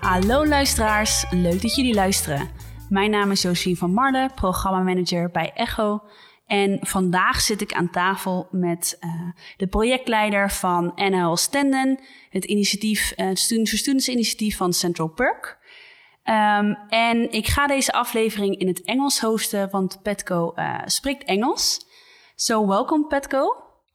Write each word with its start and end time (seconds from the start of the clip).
Hallo 0.00 0.46
luisteraars, 0.46 1.24
leuk 1.30 1.62
dat 1.62 1.74
jullie 1.74 1.94
luisteren. 1.94 2.48
Mijn 2.88 3.10
naam 3.10 3.30
is 3.30 3.42
Josien 3.42 3.76
van 3.76 3.92
Marle, 3.92 4.30
programmamanager 4.34 5.30
bij 5.30 5.52
Echo. 5.54 6.02
En 6.46 6.78
vandaag 6.80 7.40
zit 7.40 7.60
ik 7.60 7.72
aan 7.72 7.90
tafel 7.90 8.48
met 8.50 8.98
uh, 9.00 9.10
de 9.56 9.66
projectleider 9.66 10.50
van 10.50 10.92
NL 10.94 11.36
Stenden, 11.36 12.00
het 12.30 12.44
initiatief, 12.44 13.12
Students 13.32 13.70
for 13.70 13.78
Students 13.78 14.08
initiatief 14.08 14.56
van 14.56 14.72
Central 14.72 15.08
Perk. 15.08 15.58
Um, 16.28 16.76
en 16.88 17.32
ik 17.32 17.46
ga 17.46 17.66
deze 17.66 17.92
aflevering 17.92 18.56
in 18.56 18.66
het 18.66 18.82
Engels 18.82 19.20
hosten, 19.20 19.70
want 19.70 20.02
Petco 20.02 20.52
uh, 20.56 20.78
spreekt 20.84 21.24
Engels. 21.24 21.86
So 22.34 22.66
welcome 22.66 23.06
Petco. 23.06 23.46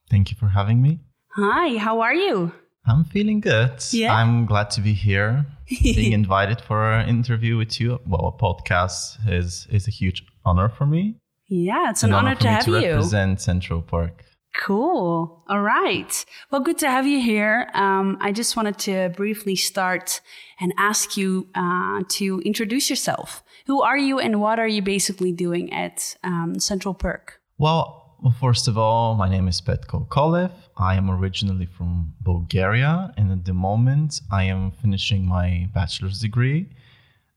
Thank 0.08 0.28
you 0.28 0.40
for 0.40 0.50
having 0.50 0.82
me. 0.82 1.00
Hi, 1.28 1.78
how 1.78 2.02
are 2.02 2.16
you? 2.16 2.52
I'm 2.88 3.06
feeling 3.06 3.44
good. 3.44 3.92
Yeah? 3.92 4.24
I'm 4.24 4.46
glad 4.46 4.70
to 4.70 4.82
be 4.82 4.94
here, 4.94 5.46
being 5.82 6.14
invited 6.14 6.62
for 6.62 6.92
an 6.92 7.08
interview 7.08 7.58
with 7.58 7.80
you. 7.80 8.00
Well, 8.08 8.28
a 8.28 8.32
podcast 8.32 9.18
is 9.28 9.68
is 9.70 9.88
a 9.88 9.92
huge 9.92 10.24
honor 10.44 10.70
for 10.70 10.88
me. 10.88 11.16
Yeah, 11.48 11.90
it's 11.90 12.04
an, 12.04 12.10
an 12.10 12.16
honor, 12.16 12.30
honor, 12.30 12.40
to 12.40 12.48
have 12.48 12.64
to 12.64 12.72
you. 12.72 12.88
represent 12.88 13.42
Central 13.42 13.82
Park. 13.82 14.24
Cool. 14.54 15.44
All 15.48 15.62
right. 15.62 16.26
Well, 16.52 16.62
good 16.62 16.78
to 16.80 16.90
have 16.90 17.08
you 17.08 17.22
here. 17.22 17.70
Um, 17.74 18.18
I 18.20 18.32
just 18.32 18.58
wanted 18.58 18.78
to 18.80 19.10
briefly 19.16 19.56
start 19.56 20.20
and 20.60 20.74
ask 20.78 21.16
you 21.16 21.48
uh, 21.56 22.04
to 22.10 22.42
introduce 22.42 22.90
yourself. 22.90 23.44
Who 23.68 23.82
are 23.82 23.98
you 23.98 24.20
and 24.20 24.42
what 24.42 24.60
are 24.60 24.68
you 24.68 24.82
basically 24.82 25.32
doing 25.32 25.72
at 25.72 26.18
um, 26.24 26.60
Central 26.60 26.94
Perk? 26.94 27.40
Well, 27.58 28.02
first 28.40 28.68
of 28.68 28.78
all, 28.78 29.16
my 29.16 29.30
name 29.30 29.48
is 29.48 29.62
Petko 29.62 30.08
Kolev. 30.10 30.52
I 30.78 30.96
am 30.96 31.10
originally 31.10 31.66
from 31.66 32.14
Bulgaria, 32.22 33.14
and 33.18 33.32
at 33.32 33.46
the 33.46 33.54
moment, 33.54 34.20
I 34.32 34.44
am 34.44 34.72
finishing 34.72 35.26
my 35.26 35.70
bachelor's 35.74 36.20
degree 36.20 36.70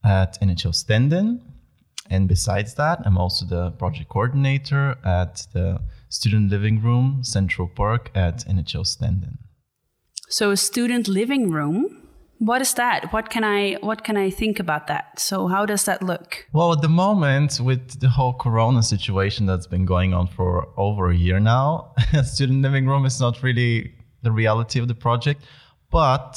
at 0.03 0.41
NHL 0.41 0.75
Stenden. 0.75 1.41
And 2.11 2.29
besides 2.29 2.75
that, 2.75 3.01
I'm 3.07 3.17
also 3.17 3.47
the 3.47 3.71
project 3.73 4.09
coordinator 4.11 4.97
at 5.05 5.47
the 5.53 5.81
student 6.09 6.51
living 6.51 6.83
room 6.83 7.21
Central 7.23 7.69
Perk 7.69 8.11
at 8.15 8.45
NHL 8.47 8.87
Stenden. 8.87 9.39
So, 10.29 10.51
a 10.51 10.57
student 10.57 11.09
living 11.09 11.51
room. 11.51 12.01
What 12.39 12.61
is 12.61 12.75
that? 12.75 13.13
What 13.13 13.31
can 13.31 13.45
I 13.45 13.75
what 13.81 14.05
can 14.05 14.17
I 14.17 14.31
think 14.31 14.59
about 14.59 14.87
that? 14.89 15.19
So, 15.19 15.47
how 15.49 15.65
does 15.67 15.85
that 15.85 16.03
look? 16.03 16.47
Well, 16.53 16.73
at 16.73 16.83
the 16.83 16.89
moment, 16.89 17.61
with 17.61 18.01
the 18.01 18.09
whole 18.09 18.35
Corona 18.35 18.83
situation 18.83 19.47
that's 19.47 19.67
been 19.67 19.85
going 19.85 20.13
on 20.13 20.27
for 20.27 20.69
over 20.77 21.11
a 21.11 21.17
year 21.17 21.41
now, 21.41 21.95
student 22.25 22.63
living 22.63 22.87
room 22.87 23.07
is 23.07 23.21
not 23.21 23.43
really 23.43 23.95
the 24.23 24.33
reality 24.33 24.81
of 24.81 24.89
the 24.89 24.95
project. 24.95 25.43
But 25.91 26.37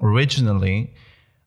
originally, 0.00 0.94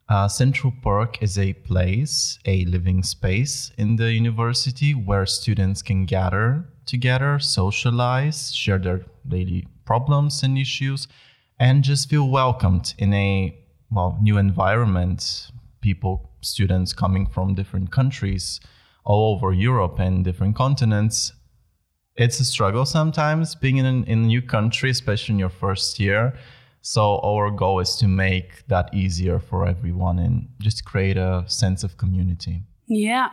uh, 0.09 0.28
Central 0.28 0.73
Perk 0.83 1.22
is 1.22 1.38
a 1.38 1.53
place, 1.53 2.39
a 2.45 2.66
living 2.66 3.03
space 3.03 3.72
in 3.78 3.95
the 3.95 4.11
university 4.11 4.94
where 4.94 5.25
students 5.25 5.81
can 5.81 6.05
gather 6.05 6.66
together, 6.88 7.39
socialize, 7.39 8.53
share 8.55 8.80
their 8.80 9.02
daily 9.27 9.67
problems 9.85 10.43
and 10.43 10.57
issues, 10.57 11.07
and 11.59 11.83
just 11.83 12.09
feel 12.09 12.29
welcomed 12.29 12.94
in 12.97 13.13
a 13.13 13.57
well 13.91 14.17
new 14.21 14.38
environment. 14.38 15.52
People, 15.81 16.31
students 16.41 16.94
coming 16.94 17.27
from 17.27 17.53
different 17.53 17.91
countries 17.91 18.59
all 19.05 19.35
over 19.35 19.53
Europe 19.53 19.99
and 19.99 20.23
different 20.23 20.55
continents. 20.55 21.31
It's 22.16 22.39
a 22.39 22.45
struggle 22.45 22.85
sometimes 22.85 23.55
being 23.55 23.77
in, 23.77 24.03
in 24.03 24.23
a 24.23 24.27
new 24.27 24.41
country, 24.41 24.89
especially 24.89 25.33
in 25.33 25.39
your 25.39 25.49
first 25.49 25.99
year. 25.99 26.33
So 26.81 27.19
our 27.19 27.51
goal 27.51 27.79
is 27.79 27.95
to 27.97 28.07
make 28.07 28.67
that 28.67 28.94
easier 28.94 29.39
for 29.39 29.67
everyone 29.67 30.19
and 30.19 30.47
just 30.59 30.83
create 30.83 31.17
a 31.17 31.44
sense 31.47 31.83
of 31.83 31.97
community. 31.97 32.63
Yeah. 32.88 33.29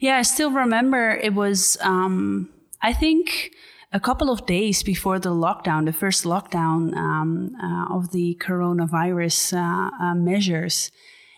Yeah, 0.00 0.16
I 0.18 0.22
still 0.22 0.50
remember 0.50 1.10
it 1.10 1.34
was 1.34 1.78
um 1.80 2.50
I 2.80 2.92
think 2.92 3.52
a 3.92 4.00
couple 4.00 4.30
of 4.30 4.46
days 4.46 4.82
before 4.82 5.18
the 5.18 5.30
lockdown, 5.30 5.86
the 5.86 5.92
first 5.92 6.24
lockdown 6.24 6.94
um, 6.96 7.56
uh, 7.62 7.94
of 7.94 8.12
the 8.12 8.38
coronavirus 8.40 9.56
uh, 9.56 9.90
uh, 10.04 10.14
measures. 10.14 10.90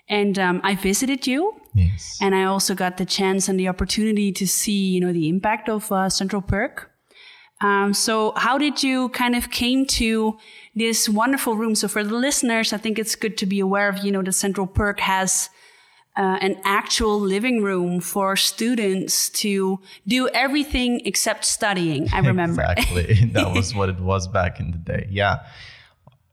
And 0.09 0.39
um, 0.39 0.61
I 0.65 0.75
visited 0.75 1.27
you. 1.27 1.55
Yes. 1.75 2.19
And 2.21 2.35
I 2.35 2.45
also 2.45 2.75
got 2.75 2.97
the 2.97 3.07
chance 3.07 3.49
and 3.49 3.59
the 3.59 3.69
opportunity 3.69 4.33
to 4.33 4.47
see, 4.47 4.89
you 4.89 5.01
know, 5.01 5.13
the 5.13 5.29
impact 5.29 5.69
of 5.69 5.91
uh, 5.93 6.09
Central 6.09 6.43
Perk. 6.43 6.91
Um, 7.61 7.95
so 7.95 8.33
how 8.37 8.59
did 8.59 8.83
you 8.83 9.11
kind 9.11 9.37
of 9.37 9.51
came 9.51 9.87
to 9.87 10.39
this 10.75 11.09
wonderful 11.09 11.57
room? 11.57 11.75
So 11.75 11.89
for 11.89 12.03
the 12.03 12.15
listeners, 12.15 12.73
I 12.73 12.79
think 12.79 12.99
it's 12.99 13.15
good 13.15 13.37
to 13.39 13.47
be 13.47 13.61
aware 13.61 13.89
of, 13.89 13.99
you 13.99 14.11
know, 14.11 14.23
that 14.23 14.33
Central 14.33 14.67
Perk 14.67 15.01
has 15.01 15.51
uh, 16.21 16.37
an 16.43 16.61
actual 16.65 17.19
living 17.19 17.63
room 17.63 17.99
for 17.99 18.37
students 18.37 19.31
to 19.31 19.81
do 20.07 20.29
everything 20.35 21.01
except 21.07 21.47
studying. 21.47 22.13
I 22.13 22.19
remember. 22.19 22.61
exactly. 22.61 23.15
that 23.33 23.55
was 23.55 23.75
what 23.75 23.89
it 23.89 23.99
was 23.99 24.29
back 24.29 24.61
in 24.61 24.71
the 24.71 24.77
day. 24.77 25.09
Yeah. 25.11 25.47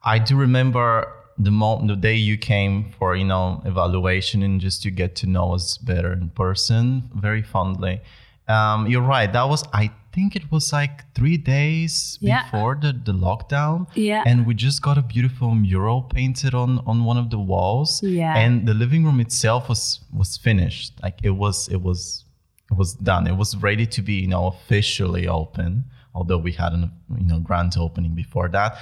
I 0.03 0.20
do 0.20 0.36
remember 0.36 1.14
the 1.38 1.52
moment 1.52 1.88
the 1.88 1.96
day 1.96 2.16
you 2.16 2.38
came 2.38 2.92
for, 3.00 3.16
you 3.16 3.24
know, 3.24 3.62
evaluation 3.64 4.44
and 4.44 4.59
just 4.59 4.84
to 4.84 4.92
get 4.92 5.16
to 5.18 5.26
know 5.26 5.53
us 5.53 5.78
better 5.78 6.12
in 6.12 6.31
person 6.31 7.09
very 7.16 7.42
fondly. 7.42 8.02
Um, 8.47 8.88
you're 8.88 9.02
right. 9.02 9.31
That 9.31 9.44
was, 9.50 9.63
I 9.74 9.91
think 10.13 10.35
it 10.35 10.50
was 10.52 10.72
like 10.72 11.13
three 11.13 11.38
days 11.38 12.18
Yeah. 12.22 12.44
before 12.44 12.75
the, 12.81 12.94
the 12.94 13.12
lockdown. 13.13 13.88
Yeah. 13.94 14.24
And 14.25 14.46
we 14.47 14.53
just 14.56 14.81
got 14.81 14.97
a 14.97 15.02
beautiful 15.02 15.53
mural 15.53 16.02
painted 16.03 16.53
on, 16.53 16.80
on 16.88 17.03
one 17.03 17.18
of 17.18 17.30
the 17.30 17.40
walls. 17.40 18.02
Yeah. 18.02 18.35
And 18.38 18.68
the 18.68 18.74
living 18.74 19.03
room 19.06 19.19
itself 19.19 19.68
was, 19.69 20.00
was 20.13 20.38
finished. 20.38 20.94
Like 21.03 21.19
it 21.24 21.31
was, 21.31 21.68
it 21.69 21.81
was, 21.81 22.24
it 22.72 22.78
was 22.78 22.94
done. 22.96 23.28
It 23.28 23.35
was 23.35 23.56
ready 23.58 23.85
to 23.88 24.02
be, 24.02 24.13
you 24.13 24.28
know, 24.28 24.47
officially 24.47 25.28
open. 25.28 25.84
Although 26.16 26.40
we 26.40 26.53
had 26.53 26.74
an, 26.74 26.91
you 27.19 27.28
know, 27.28 27.40
grand 27.40 27.75
opening 27.78 28.16
before 28.16 28.47
that. 28.50 28.78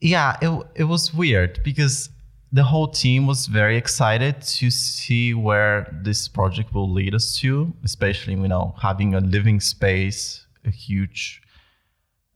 Yeah, 0.00 0.36
it, 0.40 0.66
it 0.74 0.84
was 0.84 1.12
weird 1.14 1.60
because 1.62 2.10
the 2.52 2.64
whole 2.64 2.88
team 2.88 3.26
was 3.26 3.46
very 3.46 3.76
excited 3.76 4.42
to 4.42 4.70
see 4.70 5.34
where 5.34 5.86
this 6.02 6.26
project 6.26 6.74
will 6.74 6.90
lead 6.90 7.14
us 7.14 7.36
to, 7.36 7.72
especially 7.84 8.34
you 8.34 8.48
know 8.48 8.74
having 8.80 9.14
a 9.14 9.20
living 9.20 9.60
space, 9.60 10.46
a 10.64 10.70
huge, 10.70 11.42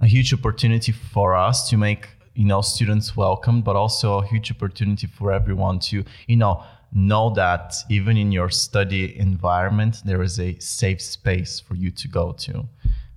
a 0.01 0.07
huge 0.07 0.33
opportunity 0.33 0.93
for 0.93 1.35
us 1.35 1.69
to 1.71 1.77
make 1.77 2.09
you 2.35 2.45
know 2.45 2.61
students 2.61 3.17
welcome, 3.17 3.61
but 3.61 3.75
also 3.75 4.19
a 4.19 4.27
huge 4.27 4.53
opportunity 4.53 5.07
for 5.07 5.33
everyone 5.33 5.79
to 5.81 6.05
you 6.29 6.37
know 6.37 6.63
know 6.93 7.31
that 7.31 7.75
even 7.91 8.17
in 8.17 8.31
your 8.31 8.49
study 8.49 9.19
environment 9.19 10.01
there 10.05 10.23
is 10.23 10.39
a 10.39 10.57
safe 10.61 11.03
space 11.03 11.59
for 11.59 11.75
you 11.75 11.91
to 11.91 12.07
go 12.07 12.31
to. 12.33 12.65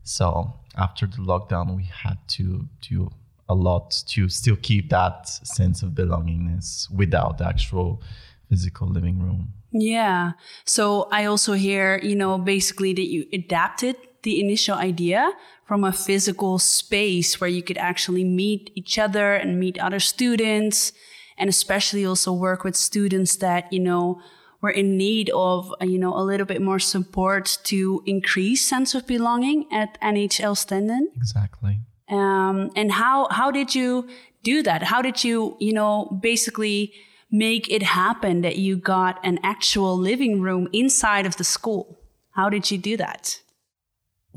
So 0.01 0.53
after 0.75 1.05
the 1.05 1.17
lockdown, 1.17 1.75
we 1.75 1.83
had 1.83 2.17
to 2.29 2.67
do 2.81 3.11
a 3.49 3.55
lot 3.55 4.03
to 4.07 4.29
still 4.29 4.57
keep 4.61 4.89
that 4.89 5.27
sense 5.27 5.83
of 5.83 5.91
belongingness 5.91 6.91
without 6.91 7.37
the 7.37 7.47
actual 7.47 8.01
physical 8.49 8.87
living 8.87 9.19
room. 9.19 9.53
Yeah. 9.71 10.33
So 10.65 11.07
I 11.11 11.25
also 11.25 11.53
hear, 11.53 11.99
you 12.01 12.15
know, 12.15 12.37
basically 12.37 12.93
that 12.93 13.07
you 13.07 13.25
adapted 13.33 13.95
the 14.23 14.39
initial 14.39 14.75
idea 14.75 15.31
from 15.65 15.83
a 15.83 15.91
physical 15.91 16.59
space 16.59 17.39
where 17.39 17.49
you 17.49 17.61
could 17.61 17.77
actually 17.77 18.23
meet 18.23 18.71
each 18.75 18.97
other 18.97 19.35
and 19.35 19.59
meet 19.59 19.77
other 19.79 19.99
students 19.99 20.93
and 21.37 21.49
especially 21.49 22.05
also 22.05 22.33
work 22.33 22.63
with 22.63 22.75
students 22.75 23.35
that, 23.37 23.71
you 23.71 23.79
know, 23.79 24.21
were 24.61 24.71
in 24.71 24.97
need 24.97 25.29
of, 25.35 25.73
you 25.81 25.99
know, 25.99 26.15
a 26.17 26.23
little 26.23 26.45
bit 26.45 26.61
more 26.61 26.79
support 26.79 27.59
to 27.63 28.01
increase 28.05 28.61
sense 28.65 28.95
of 28.95 29.05
belonging 29.05 29.71
at 29.71 29.99
NHL 30.01 30.55
Stenden. 30.55 31.15
Exactly. 31.15 31.79
Um, 32.09 32.71
and 32.75 32.91
how 32.91 33.27
how 33.29 33.51
did 33.51 33.75
you 33.75 34.07
do 34.43 34.63
that? 34.63 34.83
How 34.83 35.01
did 35.01 35.23
you 35.23 35.57
you 35.59 35.73
know 35.73 36.17
basically 36.21 36.93
make 37.29 37.69
it 37.69 37.83
happen 37.83 38.41
that 38.41 38.57
you 38.57 38.77
got 38.77 39.19
an 39.23 39.39
actual 39.43 39.97
living 39.97 40.41
room 40.41 40.67
inside 40.71 41.25
of 41.25 41.37
the 41.37 41.43
school? 41.43 41.99
How 42.31 42.49
did 42.49 42.71
you 42.71 42.77
do 42.77 42.97
that? 42.97 43.39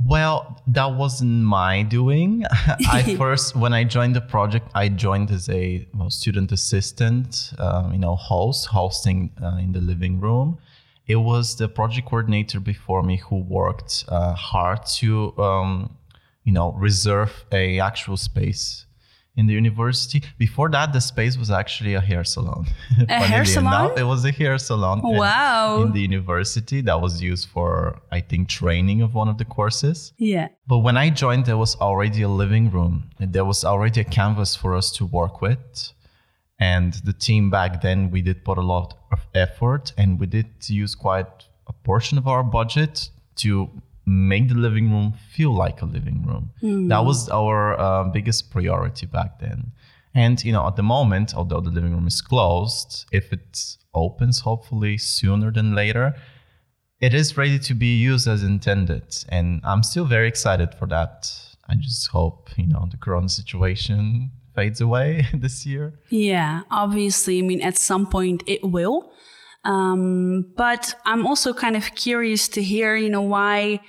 Well, 0.07 0.63
that 0.67 0.95
wasn't 0.95 1.45
my 1.45 1.83
doing. 1.83 2.45
I 2.91 3.15
first, 3.19 3.55
when 3.55 3.75
I 3.75 3.85
joined 3.85 4.17
the 4.17 4.21
project, 4.21 4.69
I 4.75 4.89
joined 4.89 5.31
as 5.31 5.49
a 5.49 5.87
well, 5.95 6.11
student 6.11 6.53
assistant, 6.53 7.53
um, 7.59 7.93
you 7.93 7.99
know, 7.99 8.17
host, 8.17 8.67
hosting 8.67 9.31
uh, 9.43 9.59
in 9.61 9.73
the 9.73 9.81
living 9.81 10.21
room. 10.21 10.59
It 11.07 11.17
was 11.17 11.57
the 11.57 11.69
project 11.69 12.09
coordinator 12.09 12.61
before 12.61 13.03
me 13.03 13.17
who 13.17 13.43
worked 13.43 14.05
uh, 14.09 14.33
hard 14.35 14.87
to, 14.99 15.37
um, 15.39 15.97
you 16.45 16.53
know, 16.53 16.73
reserve 16.73 17.45
a 17.53 17.81
actual 17.81 18.17
space 18.17 18.87
in 19.37 19.47
the 19.47 19.53
university. 19.55 20.23
Before 20.39 20.69
that, 20.71 20.93
the 20.93 21.01
space 21.01 21.37
was 21.39 21.51
actually 21.51 21.95
a 21.95 22.01
hair 22.01 22.25
salon. 22.25 22.67
A 23.09 23.21
hair 23.21 23.45
salon? 23.45 23.85
Enough, 23.87 23.99
it 23.99 24.03
was 24.03 24.25
a 24.25 24.33
hair 24.33 24.59
salon. 24.59 24.99
in- 25.05 25.17
Wow. 25.17 25.83
In 25.83 25.93
the 25.93 26.01
university 26.01 26.81
that 26.83 27.01
was 27.01 27.23
used 27.23 27.49
for, 27.49 28.01
I 28.11 28.21
think, 28.21 28.49
training 28.49 29.03
of 29.03 29.15
one 29.15 29.29
of 29.29 29.39
the 29.39 29.45
courses. 29.45 30.13
Yeah. 30.19 30.49
But 30.67 30.79
when 30.79 30.97
I 30.97 31.11
joined, 31.11 31.47
there 31.47 31.57
was 31.57 31.77
already 31.77 32.23
a 32.23 32.29
living 32.29 32.71
room. 32.71 33.11
And 33.21 33.33
there 33.33 33.45
was 33.45 33.65
already 33.65 34.01
a 34.01 34.05
canvas 34.05 34.57
for 34.57 34.75
us 34.75 34.91
to 34.93 35.07
work 35.07 35.41
with. 35.41 35.93
And 36.59 36.93
the 37.05 37.13
team 37.15 37.51
back 37.51 37.81
then, 37.83 38.11
we 38.11 38.21
did 38.23 38.45
put 38.45 38.59
a 38.59 38.63
lot 38.75 38.95
of 39.13 39.21
effort 39.35 39.93
and 39.97 40.19
we 40.21 40.27
did 40.27 40.47
use 40.67 40.95
quite 40.95 41.33
a 41.67 41.73
portion 41.73 42.19
of 42.19 42.27
our 42.27 42.43
budget 42.43 43.09
to 43.37 43.71
make 44.11 44.49
the 44.49 44.55
living 44.55 44.91
room 44.91 45.15
feel 45.35 45.55
like 45.55 45.83
a 45.83 45.87
living 45.87 46.25
room. 46.27 46.51
That 46.89 47.05
was 47.05 47.29
our 47.29 47.79
uh, 47.79 48.05
biggest 48.05 48.51
priority 48.51 49.07
back 49.07 49.39
then. 49.39 49.73
And, 50.15 50.43
you 50.45 50.53
know, 50.53 50.67
at 50.67 50.75
the 50.75 50.83
moment, 50.83 51.35
although 51.35 51.61
the 51.61 51.71
living 51.71 51.93
room 51.93 52.09
is 52.09 52.21
closed, 52.21 53.07
if 53.13 53.33
it 53.33 53.77
opens 53.95 54.41
hopefully 54.41 54.99
sooner 54.99 55.53
than 55.53 55.75
later, 55.75 56.15
it 57.01 57.15
is 57.15 57.37
ready 57.37 57.59
to 57.59 57.75
be 57.75 57.97
used 57.97 58.29
as 58.29 58.43
intended 58.43 59.25
and 59.31 59.61
i'm 59.65 59.83
still 59.83 60.05
very 60.05 60.29
excited 60.29 60.75
for 60.75 60.87
that 60.87 61.33
i 61.67 61.75
just 61.75 62.09
hope 62.09 62.51
you 62.59 62.67
know 62.67 62.87
the 62.91 62.97
corona 62.99 63.29
situation 63.29 64.31
fades 64.55 64.81
away 64.81 65.27
this 65.35 65.65
year 65.65 65.95
Yeah, 66.11 66.63
obviously. 66.71 67.39
I 67.39 67.43
mean, 67.43 67.63
at 67.63 67.77
some 67.77 68.07
point 68.07 68.43
it 68.47 68.63
will. 68.63 69.13
Um, 69.65 70.53
but 70.57 70.95
I'm 71.05 71.27
also 71.27 71.53
kind 71.53 71.77
of 71.77 71.95
curious 71.95 72.49
to 72.49 72.63
hear, 72.63 72.97
you 72.97 73.11
know, 73.11 73.23
why 73.23 73.81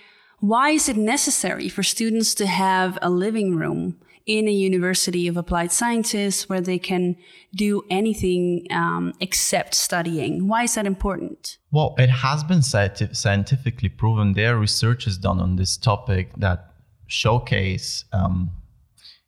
why 0.41 0.71
is 0.71 0.89
it 0.89 0.97
necessary 0.97 1.69
for 1.69 1.83
students 1.83 2.35
to 2.35 2.45
have 2.47 2.97
a 3.01 3.09
living 3.09 3.55
room 3.55 3.97
in 4.25 4.47
a 4.47 4.51
university 4.51 5.27
of 5.27 5.37
applied 5.37 5.71
sciences 5.71 6.49
where 6.49 6.61
they 6.61 6.77
can 6.77 7.15
do 7.55 7.83
anything 7.89 8.67
um, 8.71 9.13
except 9.19 9.73
studying? 9.73 10.47
Why 10.47 10.63
is 10.63 10.75
that 10.75 10.85
important? 10.85 11.57
well 11.71 11.95
it 11.97 12.09
has 12.09 12.43
been 12.43 12.61
scientifically 12.61 13.89
proven 13.89 14.33
there 14.33 14.55
are 14.55 14.59
researches 14.59 15.17
done 15.17 15.39
on 15.39 15.55
this 15.55 15.77
topic 15.77 16.29
that 16.37 16.73
showcase 17.07 18.05
um, 18.13 18.51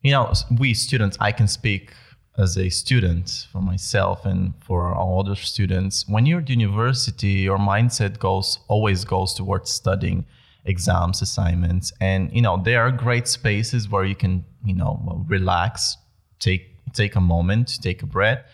you 0.02 0.12
know 0.12 0.32
we 0.58 0.74
students 0.74 1.16
i 1.20 1.32
can 1.32 1.48
speak 1.48 1.92
as 2.38 2.56
a 2.58 2.68
student 2.68 3.46
for 3.50 3.60
myself 3.60 4.24
and 4.24 4.52
for 4.60 4.94
all 4.94 5.20
other 5.20 5.34
students 5.34 6.06
when 6.08 6.26
you're 6.26 6.40
at 6.40 6.48
university 6.48 7.28
your 7.48 7.58
mindset 7.58 8.18
goes 8.18 8.58
always 8.68 9.04
goes 9.04 9.34
towards 9.34 9.70
studying 9.70 10.24
exams 10.66 11.20
assignments 11.20 11.92
and 12.00 12.32
you 12.32 12.40
know 12.40 12.56
there 12.64 12.80
are 12.80 12.90
great 12.90 13.28
spaces 13.28 13.88
where 13.88 14.04
you 14.04 14.14
can 14.14 14.44
you 14.64 14.74
know 14.74 15.24
relax 15.28 15.96
take 16.38 16.70
take 16.92 17.16
a 17.16 17.20
moment 17.20 17.78
take 17.82 18.02
a 18.02 18.06
breath 18.06 18.44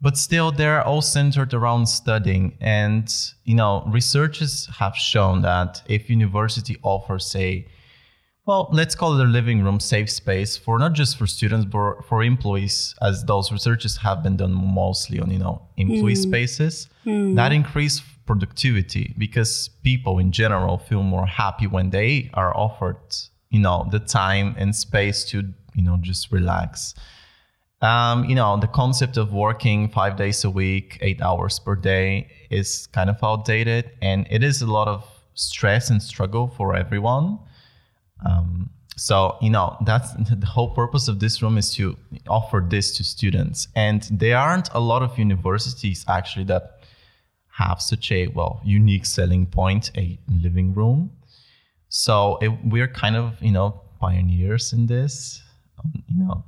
but 0.00 0.16
still 0.16 0.50
they're 0.50 0.82
all 0.82 1.02
centered 1.02 1.52
around 1.52 1.86
studying. 1.86 2.56
And 2.60 3.12
you 3.44 3.54
know 3.54 3.84
researchers 3.86 4.66
have 4.78 4.96
shown 4.96 5.42
that 5.42 5.82
if 5.86 6.08
university 6.08 6.76
offers 6.82 7.34
a 7.36 7.66
well 8.46 8.68
let's 8.72 8.94
call 8.94 9.18
it 9.18 9.24
a 9.24 9.28
living 9.28 9.62
room 9.62 9.78
safe 9.80 10.10
space 10.10 10.56
for 10.56 10.78
not 10.78 10.92
just 10.92 11.18
for 11.18 11.26
students 11.26 11.66
but 11.66 12.02
for 12.08 12.22
employees 12.22 12.94
as 13.02 13.24
those 13.24 13.52
researchers 13.52 13.96
have 13.98 14.22
been 14.22 14.36
done 14.36 14.52
mostly 14.52 15.20
on 15.20 15.30
you 15.30 15.38
know 15.38 15.60
employee 15.76 16.14
hmm. 16.14 16.22
spaces 16.22 16.88
hmm. 17.04 17.34
that 17.34 17.52
increase 17.52 18.00
productivity 18.26 19.14
because 19.18 19.70
people 19.82 20.18
in 20.18 20.32
general 20.32 20.78
feel 20.78 21.02
more 21.02 21.26
happy 21.26 21.66
when 21.66 21.90
they 21.90 22.30
are 22.34 22.56
offered 22.56 22.96
you 23.50 23.60
know 23.60 23.88
the 23.90 23.98
time 23.98 24.54
and 24.58 24.74
space 24.74 25.24
to 25.24 25.42
you 25.74 25.82
know 25.82 25.96
just 26.00 26.30
relax 26.30 26.94
um, 27.82 28.26
you 28.26 28.34
know, 28.34 28.58
the 28.58 28.66
concept 28.66 29.16
of 29.16 29.32
working 29.32 29.88
five 29.88 30.16
days 30.16 30.44
a 30.44 30.50
week, 30.50 30.98
eight 31.00 31.22
hours 31.22 31.58
per 31.58 31.74
day 31.74 32.28
is 32.50 32.86
kind 32.88 33.08
of 33.08 33.16
outdated, 33.22 33.90
and 34.02 34.26
it 34.30 34.42
is 34.42 34.60
a 34.60 34.66
lot 34.66 34.86
of 34.86 35.06
stress 35.34 35.88
and 35.88 36.02
struggle 36.02 36.48
for 36.48 36.76
everyone. 36.76 37.38
Um, 38.26 38.68
so, 38.96 39.38
you 39.40 39.48
know, 39.48 39.78
that's 39.86 40.12
the 40.30 40.46
whole 40.46 40.74
purpose 40.74 41.08
of 41.08 41.20
this 41.20 41.40
room 41.40 41.56
is 41.56 41.72
to 41.74 41.96
offer 42.28 42.64
this 42.68 42.94
to 42.98 43.04
students. 43.04 43.68
And 43.74 44.06
there 44.10 44.36
aren't 44.36 44.68
a 44.74 44.80
lot 44.80 45.02
of 45.02 45.18
universities 45.18 46.04
actually 46.06 46.44
that 46.44 46.79
have 47.62 47.78
such 47.92 48.06
a, 48.18 48.20
well, 48.38 48.60
unique 48.64 49.06
selling 49.06 49.44
point, 49.46 49.84
a 49.96 50.18
living 50.44 50.74
room. 50.74 51.10
So 51.88 52.38
it, 52.40 52.50
we're 52.64 52.92
kind 53.04 53.16
of, 53.16 53.26
you 53.40 53.52
know, 53.52 53.68
pioneers 54.00 54.72
in 54.72 54.86
this, 54.86 55.42
um, 55.78 55.92
you 56.08 56.18
know 56.24 56.44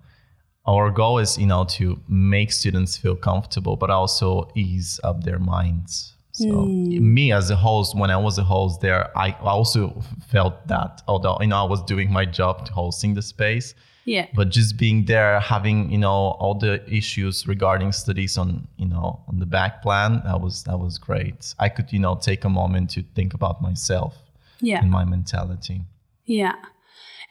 our 0.66 0.90
goal 0.90 1.18
is 1.18 1.38
you 1.38 1.46
know 1.46 1.64
to 1.64 1.98
make 2.08 2.52
students 2.52 2.96
feel 2.96 3.16
comfortable 3.16 3.76
but 3.76 3.90
also 3.90 4.48
ease 4.54 5.00
up 5.04 5.24
their 5.24 5.38
minds. 5.38 6.14
So 6.34 6.64
me 6.64 7.30
as 7.30 7.50
a 7.50 7.56
host 7.56 7.94
when 7.94 8.10
i 8.10 8.16
was 8.16 8.38
a 8.38 8.42
host 8.42 8.80
there 8.80 9.16
i 9.18 9.32
also 9.42 10.02
felt 10.28 10.66
that 10.66 11.02
although 11.06 11.36
you 11.42 11.48
know 11.48 11.58
i 11.58 11.68
was 11.68 11.82
doing 11.82 12.10
my 12.10 12.24
job 12.24 12.66
hosting 12.70 13.12
the 13.12 13.20
space 13.20 13.74
Yeah. 14.04 14.26
but 14.34 14.48
just 14.50 14.76
being 14.76 15.04
there 15.06 15.38
having 15.40 15.90
you 15.92 15.98
know 15.98 16.20
all 16.40 16.54
the 16.54 16.82
issues 16.92 17.46
regarding 17.46 17.92
studies 17.92 18.36
on 18.36 18.66
you 18.76 18.86
know 18.86 19.20
on 19.28 19.38
the 19.38 19.46
back 19.46 19.80
plan 19.82 20.22
that 20.24 20.40
was 20.40 20.64
that 20.64 20.78
was 20.78 20.98
great 20.98 21.54
i 21.60 21.68
could 21.68 21.92
you 21.92 22.00
know 22.00 22.14
take 22.16 22.44
a 22.44 22.48
moment 22.48 22.90
to 22.94 23.02
think 23.14 23.32
about 23.34 23.62
myself 23.62 24.14
Yeah. 24.60 24.80
and 24.82 24.90
my 24.90 25.04
mentality 25.04 25.78
Yeah. 26.24 26.54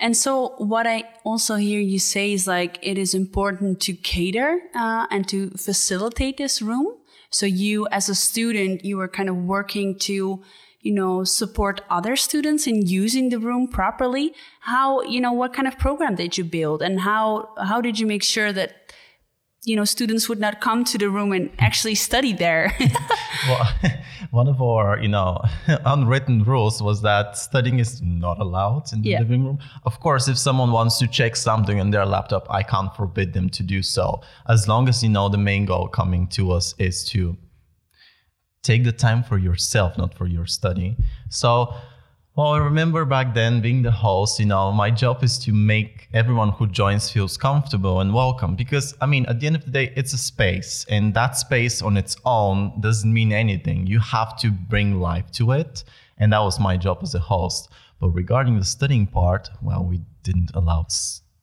And 0.03 0.15
so, 0.17 0.55
what 0.57 0.85
I 0.87 1.03
also 1.23 1.55
hear 1.55 1.79
you 1.79 1.99
say 1.99 2.33
is 2.33 2.47
like 2.47 2.79
it 2.81 2.97
is 2.97 3.13
important 3.13 3.79
to 3.85 3.93
cater 3.93 4.59
uh, 4.73 5.05
and 5.11 5.27
to 5.29 5.51
facilitate 5.51 6.37
this 6.37 6.59
room. 6.61 6.87
So, 7.29 7.45
you 7.45 7.87
as 7.91 8.09
a 8.09 8.15
student, 8.15 8.83
you 8.83 8.97
were 8.97 9.07
kind 9.07 9.29
of 9.29 9.35
working 9.35 9.99
to, 10.09 10.41
you 10.81 10.91
know, 10.93 11.23
support 11.23 11.81
other 11.89 12.15
students 12.15 12.67
in 12.67 12.85
using 12.87 13.29
the 13.29 13.39
room 13.39 13.67
properly. 13.67 14.33
How, 14.61 15.01
you 15.03 15.21
know, 15.21 15.31
what 15.33 15.53
kind 15.53 15.67
of 15.67 15.77
program 15.77 16.15
did 16.15 16.37
you 16.37 16.43
build, 16.43 16.81
and 16.81 16.99
how 17.01 17.49
how 17.69 17.81
did 17.81 17.99
you 17.99 18.07
make 18.07 18.23
sure 18.23 18.51
that, 18.53 18.71
you 19.63 19.75
know, 19.75 19.85
students 19.85 20.27
would 20.29 20.39
not 20.39 20.59
come 20.59 20.83
to 20.85 20.97
the 20.97 21.09
room 21.09 21.31
and 21.33 21.49
actually 21.59 21.95
study 21.95 22.33
there? 22.33 22.73
well, 23.47 23.67
one 24.31 24.47
of 24.47 24.61
our, 24.61 24.97
you 24.99 25.07
know, 25.07 25.39
unwritten 25.85 26.43
rules 26.43 26.81
was 26.81 27.01
that 27.01 27.37
studying 27.37 27.79
is 27.79 28.01
not 28.01 28.39
allowed 28.39 28.91
in 28.93 29.01
the 29.01 29.09
Yeah. 29.09 29.19
living 29.19 29.45
room. 29.45 29.59
Of 29.85 29.99
course, 29.99 30.27
if 30.27 30.37
someone 30.37 30.71
wants 30.71 30.97
to 30.99 31.07
check 31.07 31.35
something 31.35 31.79
on 31.79 31.91
their 31.91 32.05
laptop, 32.05 32.47
I 32.49 32.63
can't 32.63 32.93
forbid 32.95 33.33
them 33.33 33.49
to 33.51 33.63
do 33.63 33.81
so. 33.83 34.21
As 34.47 34.67
long 34.67 34.89
as 34.89 35.03
you 35.03 35.09
know 35.09 35.29
the 35.29 35.37
main 35.37 35.65
goal 35.65 35.87
coming 35.87 36.27
to 36.37 36.51
us 36.51 36.73
is 36.79 37.03
to 37.11 37.37
take 38.63 38.83
the 38.83 38.91
time 38.91 39.23
for 39.23 39.37
yourself, 39.37 39.97
not 39.97 40.13
for 40.13 40.27
your 40.27 40.45
study. 40.45 40.95
So, 41.29 41.73
well, 42.35 42.53
I 42.53 42.59
remember 42.59 43.03
back 43.05 43.33
then 43.33 43.59
being 43.59 43.81
the 43.81 43.91
host, 43.91 44.39
you 44.39 44.45
know, 44.45 44.71
my 44.71 44.89
job 44.89 45.23
is 45.23 45.37
to 45.39 45.51
make 45.51 46.07
everyone 46.13 46.49
who 46.49 46.67
joins 46.67 47.09
feels 47.09 47.35
comfortable 47.37 47.99
and 47.99 48.13
welcome 48.13 48.55
because 48.55 48.95
I 49.01 49.05
mean, 49.05 49.25
at 49.25 49.39
the 49.39 49.47
end 49.47 49.57
of 49.57 49.65
the 49.65 49.71
day, 49.71 49.91
it's 49.97 50.13
a 50.13 50.17
space 50.17 50.85
and 50.89 51.13
that 51.13 51.37
space 51.37 51.81
on 51.81 51.97
its 51.97 52.15
own 52.23 52.79
doesn't 52.79 53.11
mean 53.11 53.33
anything. 53.33 53.85
You 53.85 53.99
have 53.99 54.37
to 54.39 54.51
bring 54.51 54.99
life 55.01 55.29
to 55.33 55.51
it. 55.51 55.83
And 56.19 56.31
that 56.31 56.39
was 56.39 56.59
my 56.59 56.77
job 56.77 56.99
as 57.01 57.15
a 57.15 57.19
host. 57.19 57.69
But 57.99 58.09
regarding 58.09 58.57
the 58.57 58.65
studying 58.65 59.07
part, 59.07 59.49
well, 59.61 59.83
we 59.83 60.01
didn't 60.23 60.51
allow, 60.53 60.85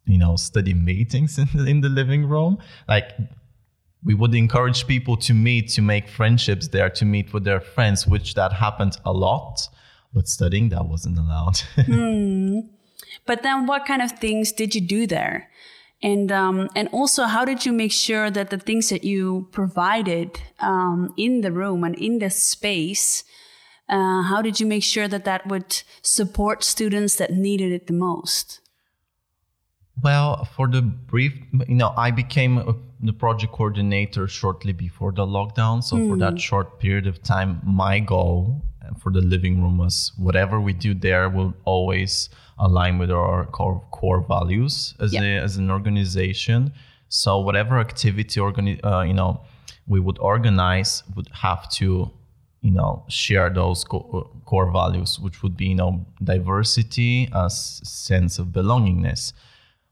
you 0.06 0.18
know, 0.18 0.36
study 0.36 0.72
meetings 0.72 1.38
in 1.38 1.48
the, 1.52 1.66
in 1.66 1.80
the 1.80 1.88
living 1.88 2.26
room. 2.26 2.58
Like 2.88 3.12
we 4.04 4.14
would 4.14 4.34
encourage 4.34 4.86
people 4.86 5.16
to 5.16 5.34
meet 5.34 5.68
to 5.68 5.82
make 5.82 6.08
friendships 6.08 6.68
there 6.68 6.90
to 6.90 7.04
meet 7.04 7.32
with 7.32 7.44
their 7.44 7.60
friends 7.60 8.06
which 8.06 8.34
that 8.34 8.52
happened 8.52 8.96
a 9.04 9.12
lot 9.12 9.68
but 10.14 10.28
studying 10.28 10.68
that 10.68 10.86
wasn't 10.86 11.16
allowed 11.18 11.60
But 13.26 13.42
then, 13.42 13.66
what 13.66 13.86
kind 13.86 14.02
of 14.02 14.12
things 14.12 14.52
did 14.52 14.74
you 14.74 14.80
do 14.80 15.06
there? 15.06 15.50
And 16.02 16.30
um, 16.30 16.68
and 16.76 16.88
also, 16.92 17.24
how 17.24 17.44
did 17.44 17.66
you 17.66 17.72
make 17.72 17.92
sure 17.92 18.30
that 18.30 18.50
the 18.50 18.58
things 18.58 18.88
that 18.90 19.04
you 19.04 19.48
provided 19.50 20.40
um, 20.60 21.12
in 21.16 21.40
the 21.40 21.52
room 21.52 21.82
and 21.82 21.94
in 21.96 22.20
the 22.20 22.30
space, 22.30 23.24
uh, 23.88 24.22
how 24.22 24.40
did 24.42 24.60
you 24.60 24.66
make 24.66 24.84
sure 24.84 25.08
that 25.08 25.24
that 25.24 25.46
would 25.48 25.82
support 26.02 26.62
students 26.62 27.16
that 27.16 27.32
needed 27.32 27.72
it 27.72 27.86
the 27.86 27.92
most? 27.92 28.60
Well 30.02 30.44
for 30.56 30.66
the 30.68 30.82
brief 30.82 31.32
you 31.68 31.74
know 31.74 31.92
i 31.96 32.10
became 32.10 32.58
a, 32.58 32.74
the 33.00 33.12
project 33.12 33.52
coordinator 33.52 34.26
shortly 34.26 34.72
before 34.72 35.12
the 35.12 35.24
lockdown. 35.24 35.84
So 35.84 35.96
for 36.08 36.16
that 36.18 36.40
short 36.40 36.80
period 36.80 37.06
of 37.06 37.22
time 37.22 37.60
my 37.64 38.00
goal 38.00 38.60
for 39.00 39.12
the 39.12 39.20
living 39.20 39.62
room 39.62 39.78
was 39.78 40.10
whatever 40.16 40.60
we 40.60 40.72
do 40.72 40.94
there 40.94 41.28
will 41.28 41.54
always 41.64 42.28
align 42.58 42.98
with 42.98 43.12
our 43.12 43.46
core, 43.46 43.80
core 43.92 44.20
values 44.26 44.94
as, 44.98 45.12
Yeah. 45.12 45.22
a, 45.22 45.44
as 45.44 45.56
an 45.58 45.70
organization. 45.70 46.72
So 47.08 47.38
whatever 47.38 47.78
activity 47.78 48.40
organi- 48.40 48.80
uh, 48.84 49.02
you 49.02 49.14
know 49.14 49.42
we 49.86 50.00
would 50.00 50.18
organize 50.18 51.04
would 51.14 51.28
have 51.46 51.70
to 51.78 52.10
you 52.62 52.72
know 52.72 53.04
share 53.08 53.48
those 53.48 53.84
co- 53.84 54.28
core 54.44 54.72
values 54.72 55.20
which 55.20 55.42
would 55.44 55.56
be 55.56 55.66
you 55.66 55.76
know 55.76 56.04
diversity 56.24 57.28
a 57.32 57.44
s- 57.44 57.80
sense 57.84 58.40
of 58.40 58.46
belongingness 58.48 59.32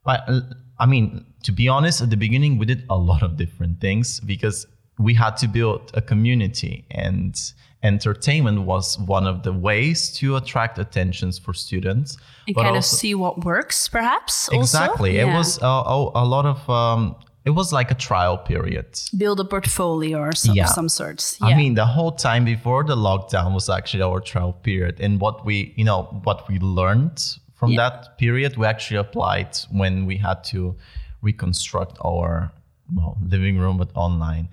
but 0.06 0.24
uh, 0.28 0.40
i 0.78 0.86
mean 0.86 1.26
to 1.46 1.52
be 1.52 1.68
honest, 1.68 2.02
at 2.02 2.10
the 2.10 2.16
beginning, 2.16 2.58
we 2.58 2.66
did 2.66 2.84
a 2.90 2.98
lot 2.98 3.22
of 3.22 3.36
different 3.36 3.80
things 3.80 4.18
because 4.18 4.66
we 4.98 5.14
had 5.14 5.36
to 5.36 5.46
build 5.46 5.92
a 5.94 6.02
community 6.02 6.84
and 6.90 7.40
entertainment 7.84 8.62
was 8.62 8.98
one 8.98 9.28
of 9.28 9.44
the 9.44 9.52
ways 9.52 10.12
to 10.14 10.34
attract 10.34 10.76
attentions 10.76 11.38
for 11.38 11.54
students 11.54 12.16
and 12.48 12.56
kind 12.56 12.74
also, 12.74 12.78
of 12.78 12.84
see 12.84 13.14
what 13.14 13.44
works 13.44 13.86
perhaps 13.86 14.48
exactly 14.50 15.20
also? 15.20 15.22
it 15.22 15.30
yeah. 15.30 15.38
was 15.38 15.58
a, 15.62 16.20
a, 16.24 16.26
lot 16.34 16.46
of 16.46 16.68
um, 16.68 17.14
it 17.44 17.50
was 17.50 17.72
like 17.72 17.90
a 17.92 17.94
trial 17.94 18.38
period 18.38 18.88
build 19.16 19.38
a 19.38 19.44
portfolio 19.44 20.18
or 20.18 20.32
some, 20.32 20.56
yeah. 20.56 20.64
some 20.64 20.88
sorts 20.88 21.36
yeah. 21.40 21.48
i 21.48 21.54
mean 21.54 21.74
the 21.74 21.86
whole 21.86 22.10
time 22.10 22.44
before 22.44 22.82
the 22.82 22.96
lockdown 22.96 23.52
was 23.54 23.68
actually 23.68 24.02
our 24.02 24.20
trial 24.20 24.54
period 24.54 24.98
and 24.98 25.20
what 25.20 25.44
we 25.44 25.74
you 25.76 25.84
know 25.84 26.04
what 26.24 26.48
we 26.48 26.58
learned 26.58 27.38
from 27.56 27.72
yeah. 27.72 27.88
that 27.88 28.18
period 28.18 28.56
we 28.56 28.66
actually 28.66 28.98
applied 28.98 29.56
when 29.70 30.06
we 30.06 30.16
had 30.18 30.44
to 30.44 30.76
reconstruct 31.22 31.96
our 32.04 32.52
well, 32.94 33.16
living 33.26 33.58
room 33.58 33.78
but 33.78 33.90
online 33.94 34.48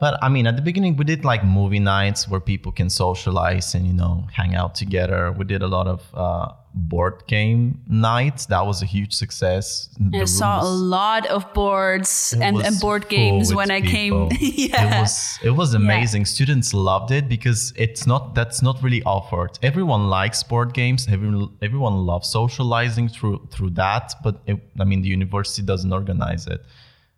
but 0.00 0.16
I 0.22 0.28
mean, 0.28 0.46
at 0.46 0.54
the 0.54 0.62
beginning, 0.62 0.96
we 0.96 1.04
did 1.04 1.24
like 1.24 1.42
movie 1.44 1.80
nights 1.80 2.28
where 2.28 2.38
people 2.38 2.70
can 2.70 2.88
socialize 2.88 3.74
and, 3.74 3.84
you 3.84 3.92
know, 3.92 4.28
hang 4.32 4.54
out 4.54 4.76
together. 4.76 5.32
We 5.32 5.44
did 5.44 5.60
a 5.60 5.66
lot 5.66 5.88
of 5.88 6.02
uh, 6.14 6.52
board 6.72 7.24
game 7.26 7.80
nights. 7.88 8.46
That 8.46 8.64
was 8.64 8.80
a 8.80 8.86
huge 8.86 9.12
success. 9.12 9.88
I 10.14 10.24
saw 10.26 10.62
a 10.62 10.70
lot 10.70 11.26
of 11.26 11.52
boards 11.52 12.32
and, 12.40 12.58
and, 12.58 12.78
board 12.78 13.08
games 13.08 13.52
when 13.52 13.72
I 13.72 13.80
people. 13.80 14.28
came. 14.30 14.52
yeah. 14.54 14.98
It 14.98 15.00
was, 15.00 15.38
it 15.42 15.50
was 15.50 15.74
amazing. 15.74 16.22
Yeah. 16.22 16.26
Students 16.26 16.72
loved 16.72 17.10
it 17.10 17.28
because 17.28 17.72
it's 17.74 18.06
not, 18.06 18.36
that's 18.36 18.62
not 18.62 18.80
really 18.80 19.02
offered. 19.02 19.58
Everyone 19.64 20.08
likes 20.08 20.44
board 20.44 20.74
games. 20.74 21.08
Everyone, 21.10 21.56
everyone 21.60 22.06
loves 22.06 22.28
socializing 22.28 23.08
through, 23.08 23.48
through 23.50 23.70
that. 23.70 24.14
But 24.22 24.42
it, 24.46 24.60
I 24.78 24.84
mean, 24.84 25.02
the 25.02 25.08
university 25.08 25.62
doesn't 25.62 25.92
organize 25.92 26.46
it. 26.46 26.64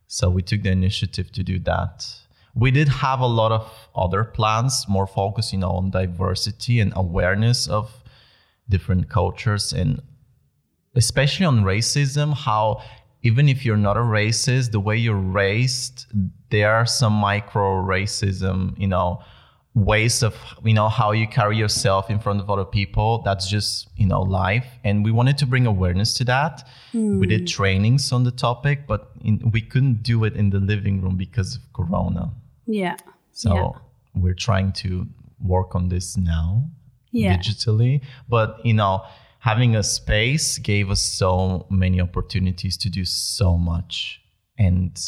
So 0.06 0.30
we 0.30 0.40
took 0.40 0.62
the 0.62 0.70
initiative 0.70 1.30
to 1.32 1.42
do 1.42 1.58
that 1.60 2.19
we 2.60 2.70
did 2.70 2.88
have 2.88 3.20
a 3.20 3.26
lot 3.26 3.50
of 3.50 3.88
other 3.96 4.22
plans 4.22 4.84
more 4.86 5.06
focusing 5.06 5.64
on 5.64 5.90
diversity 5.90 6.78
and 6.78 6.92
awareness 6.94 7.66
of 7.66 7.90
different 8.68 9.08
cultures 9.08 9.72
and 9.72 10.02
especially 10.94 11.46
on 11.46 11.64
racism 11.64 12.34
how 12.34 12.80
even 13.22 13.48
if 13.48 13.64
you're 13.64 13.84
not 13.88 13.96
a 13.96 14.00
racist 14.00 14.70
the 14.72 14.78
way 14.80 14.96
you're 14.96 15.26
raised 15.42 16.06
there 16.50 16.72
are 16.74 16.86
some 16.86 17.14
micro 17.14 17.82
racism 17.82 18.78
you 18.78 18.86
know 18.86 19.20
ways 19.74 20.22
of 20.22 20.34
you 20.64 20.74
know 20.74 20.88
how 20.88 21.12
you 21.12 21.26
carry 21.28 21.56
yourself 21.56 22.10
in 22.10 22.18
front 22.18 22.40
of 22.40 22.50
other 22.50 22.64
people 22.64 23.22
that's 23.22 23.48
just 23.48 23.88
you 23.96 24.06
know 24.06 24.20
life 24.20 24.66
and 24.82 25.04
we 25.04 25.12
wanted 25.12 25.38
to 25.38 25.46
bring 25.46 25.64
awareness 25.64 26.12
to 26.14 26.24
that 26.24 26.66
mm. 26.92 27.20
we 27.20 27.26
did 27.26 27.42
hmm. 27.42 27.46
trainings 27.46 28.10
on 28.10 28.24
the 28.24 28.32
topic 28.32 28.86
but 28.88 29.12
in, 29.22 29.50
we 29.52 29.60
couldn't 29.60 30.02
do 30.02 30.24
it 30.24 30.34
in 30.34 30.50
the 30.50 30.58
living 30.58 31.00
room 31.00 31.16
because 31.16 31.56
of 31.56 31.62
corona 31.72 32.32
yeah. 32.70 32.96
So 33.32 33.54
yeah. 33.54 33.70
we're 34.14 34.34
trying 34.34 34.72
to 34.72 35.06
work 35.42 35.74
on 35.74 35.88
this 35.88 36.16
now 36.16 36.68
yeah. 37.10 37.36
digitally. 37.36 38.02
But, 38.28 38.64
you 38.64 38.74
know, 38.74 39.04
having 39.40 39.76
a 39.76 39.82
space 39.82 40.58
gave 40.58 40.90
us 40.90 41.02
so 41.02 41.66
many 41.70 42.00
opportunities 42.00 42.76
to 42.78 42.90
do 42.90 43.04
so 43.04 43.56
much. 43.56 44.20
And 44.58 44.98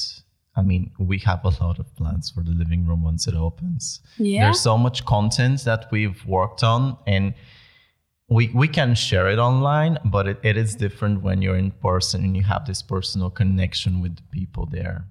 I 0.56 0.62
mean, 0.62 0.90
we 0.98 1.18
have 1.20 1.44
a 1.44 1.50
lot 1.62 1.78
of 1.78 1.94
plans 1.96 2.30
for 2.30 2.42
the 2.42 2.50
living 2.50 2.86
room 2.86 3.02
once 3.02 3.26
it 3.26 3.34
opens. 3.34 4.00
Yeah. 4.18 4.44
There's 4.44 4.60
so 4.60 4.76
much 4.76 5.04
content 5.04 5.64
that 5.64 5.88
we've 5.90 6.24
worked 6.26 6.62
on 6.62 6.96
and 7.06 7.34
we, 8.28 8.50
we 8.54 8.68
can 8.68 8.94
share 8.94 9.28
it 9.28 9.38
online, 9.38 9.98
but 10.06 10.26
it, 10.26 10.40
it 10.42 10.56
is 10.56 10.74
different 10.74 11.22
when 11.22 11.42
you're 11.42 11.56
in 11.56 11.70
person 11.70 12.24
and 12.24 12.36
you 12.36 12.42
have 12.42 12.66
this 12.66 12.82
personal 12.82 13.30
connection 13.30 14.00
with 14.00 14.16
the 14.16 14.22
people 14.30 14.66
there. 14.66 15.04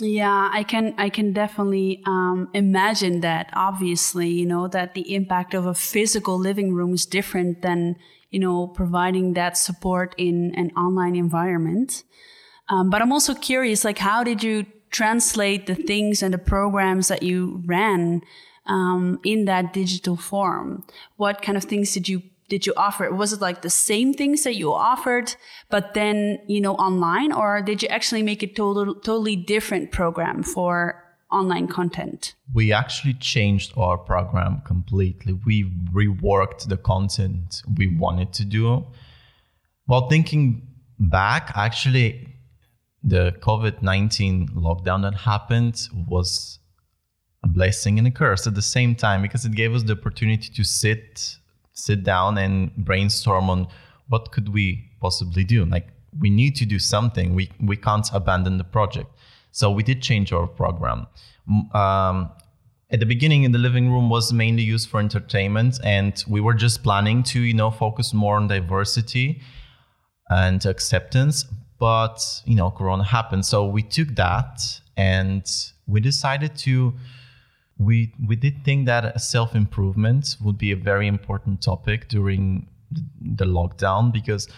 Yeah, 0.00 0.48
I 0.52 0.62
can 0.62 0.94
I 0.96 1.10
can 1.10 1.32
definitely 1.32 2.02
um, 2.06 2.48
imagine 2.54 3.20
that. 3.20 3.50
Obviously, 3.52 4.28
you 4.28 4.46
know 4.46 4.66
that 4.68 4.94
the 4.94 5.14
impact 5.14 5.52
of 5.52 5.66
a 5.66 5.74
physical 5.74 6.38
living 6.38 6.72
room 6.72 6.94
is 6.94 7.04
different 7.04 7.60
than 7.60 7.96
you 8.30 8.40
know 8.40 8.66
providing 8.66 9.34
that 9.34 9.58
support 9.58 10.14
in 10.16 10.54
an 10.54 10.70
online 10.70 11.16
environment. 11.16 12.04
Um, 12.70 12.88
but 12.88 13.02
I'm 13.02 13.12
also 13.12 13.34
curious, 13.34 13.84
like, 13.84 13.98
how 13.98 14.22
did 14.22 14.42
you 14.42 14.64
translate 14.90 15.66
the 15.66 15.74
things 15.74 16.22
and 16.22 16.32
the 16.32 16.38
programs 16.38 17.08
that 17.08 17.22
you 17.22 17.62
ran 17.66 18.22
um, 18.66 19.18
in 19.24 19.44
that 19.46 19.72
digital 19.72 20.16
form? 20.16 20.84
What 21.16 21.42
kind 21.42 21.58
of 21.58 21.64
things 21.64 21.92
did 21.92 22.08
you 22.08 22.22
did 22.50 22.66
you 22.66 22.74
offer? 22.76 23.10
Was 23.14 23.32
it 23.32 23.40
like 23.40 23.62
the 23.62 23.70
same 23.70 24.12
things 24.12 24.42
that 24.42 24.56
you 24.56 24.74
offered, 24.74 25.34
but 25.70 25.94
then, 25.94 26.40
you 26.48 26.60
know, 26.60 26.74
online, 26.74 27.32
or 27.32 27.62
did 27.62 27.80
you 27.82 27.88
actually 27.88 28.22
make 28.22 28.42
a 28.42 28.48
total, 28.48 28.96
totally 28.96 29.36
different 29.36 29.92
program 29.92 30.42
for 30.42 31.02
online 31.30 31.68
content? 31.68 32.34
We 32.52 32.72
actually 32.72 33.14
changed 33.14 33.72
our 33.78 33.96
program 33.96 34.62
completely. 34.66 35.32
We 35.46 35.64
reworked 35.94 36.68
the 36.68 36.76
content 36.76 37.62
we 37.78 37.96
wanted 37.96 38.32
to 38.34 38.44
do. 38.44 38.84
While 39.86 40.08
thinking 40.08 40.66
back, 40.98 41.52
actually, 41.54 42.36
the 43.02 43.32
COVID 43.40 43.80
19 43.80 44.48
lockdown 44.56 45.02
that 45.02 45.14
happened 45.14 45.88
was 46.08 46.58
a 47.44 47.48
blessing 47.48 47.96
and 47.98 48.08
a 48.08 48.10
curse 48.10 48.46
at 48.48 48.56
the 48.56 48.62
same 48.76 48.96
time 48.96 49.22
because 49.22 49.44
it 49.44 49.52
gave 49.52 49.72
us 49.72 49.84
the 49.84 49.92
opportunity 49.92 50.50
to 50.52 50.64
sit 50.64 51.36
sit 51.84 52.04
down 52.04 52.38
and 52.38 52.74
brainstorm 52.76 53.50
on 53.50 53.66
what 54.08 54.32
could 54.32 54.48
we 54.50 54.90
possibly 55.00 55.44
do. 55.44 55.64
Like 55.64 55.88
we 56.18 56.30
need 56.30 56.56
to 56.56 56.66
do 56.66 56.78
something. 56.78 57.34
We 57.34 57.50
we 57.60 57.76
can't 57.76 58.08
abandon 58.12 58.58
the 58.58 58.64
project. 58.64 59.10
So 59.52 59.70
we 59.70 59.82
did 59.82 60.02
change 60.02 60.32
our 60.32 60.46
program. 60.46 61.06
Um, 61.72 62.30
at 62.92 63.00
the 63.00 63.06
beginning 63.06 63.44
in 63.44 63.52
the 63.52 63.58
living 63.58 63.90
room 63.90 64.10
was 64.10 64.32
mainly 64.32 64.62
used 64.62 64.88
for 64.88 65.00
entertainment 65.00 65.78
and 65.84 66.24
we 66.28 66.40
were 66.40 66.54
just 66.54 66.82
planning 66.82 67.22
to 67.22 67.40
you 67.40 67.54
know 67.54 67.70
focus 67.70 68.12
more 68.12 68.36
on 68.36 68.48
diversity 68.48 69.40
and 70.28 70.64
acceptance 70.66 71.44
but 71.80 72.42
you 72.44 72.54
know 72.54 72.70
corona 72.70 73.02
happened. 73.02 73.44
So 73.44 73.64
we 73.64 73.82
took 73.82 74.14
that 74.14 74.60
and 74.96 75.44
we 75.86 76.00
decided 76.00 76.56
to 76.58 76.94
we 77.80 78.12
we 78.28 78.36
did 78.36 78.62
think 78.62 78.86
that 78.86 79.20
self 79.20 79.54
improvement 79.54 80.36
would 80.42 80.58
be 80.58 80.70
a 80.70 80.76
very 80.76 81.06
important 81.06 81.62
topic 81.62 82.08
during 82.08 82.68
the 83.20 83.46
lockdown 83.46 84.12
because 84.12 84.48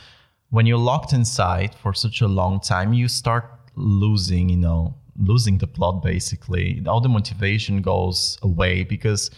when 0.50 0.66
you're 0.66 0.86
locked 0.92 1.12
inside 1.12 1.74
for 1.74 1.94
such 1.94 2.20
a 2.20 2.26
long 2.26 2.60
time, 2.60 2.92
you 2.92 3.08
start 3.08 3.44
losing, 3.76 4.48
you 4.48 4.56
know, 4.56 4.94
losing 5.16 5.58
the 5.58 5.66
plot 5.66 6.02
basically. 6.02 6.82
All 6.86 7.00
the 7.00 7.08
motivation 7.08 7.80
goes 7.80 8.38
away 8.42 8.82
because 8.82 9.30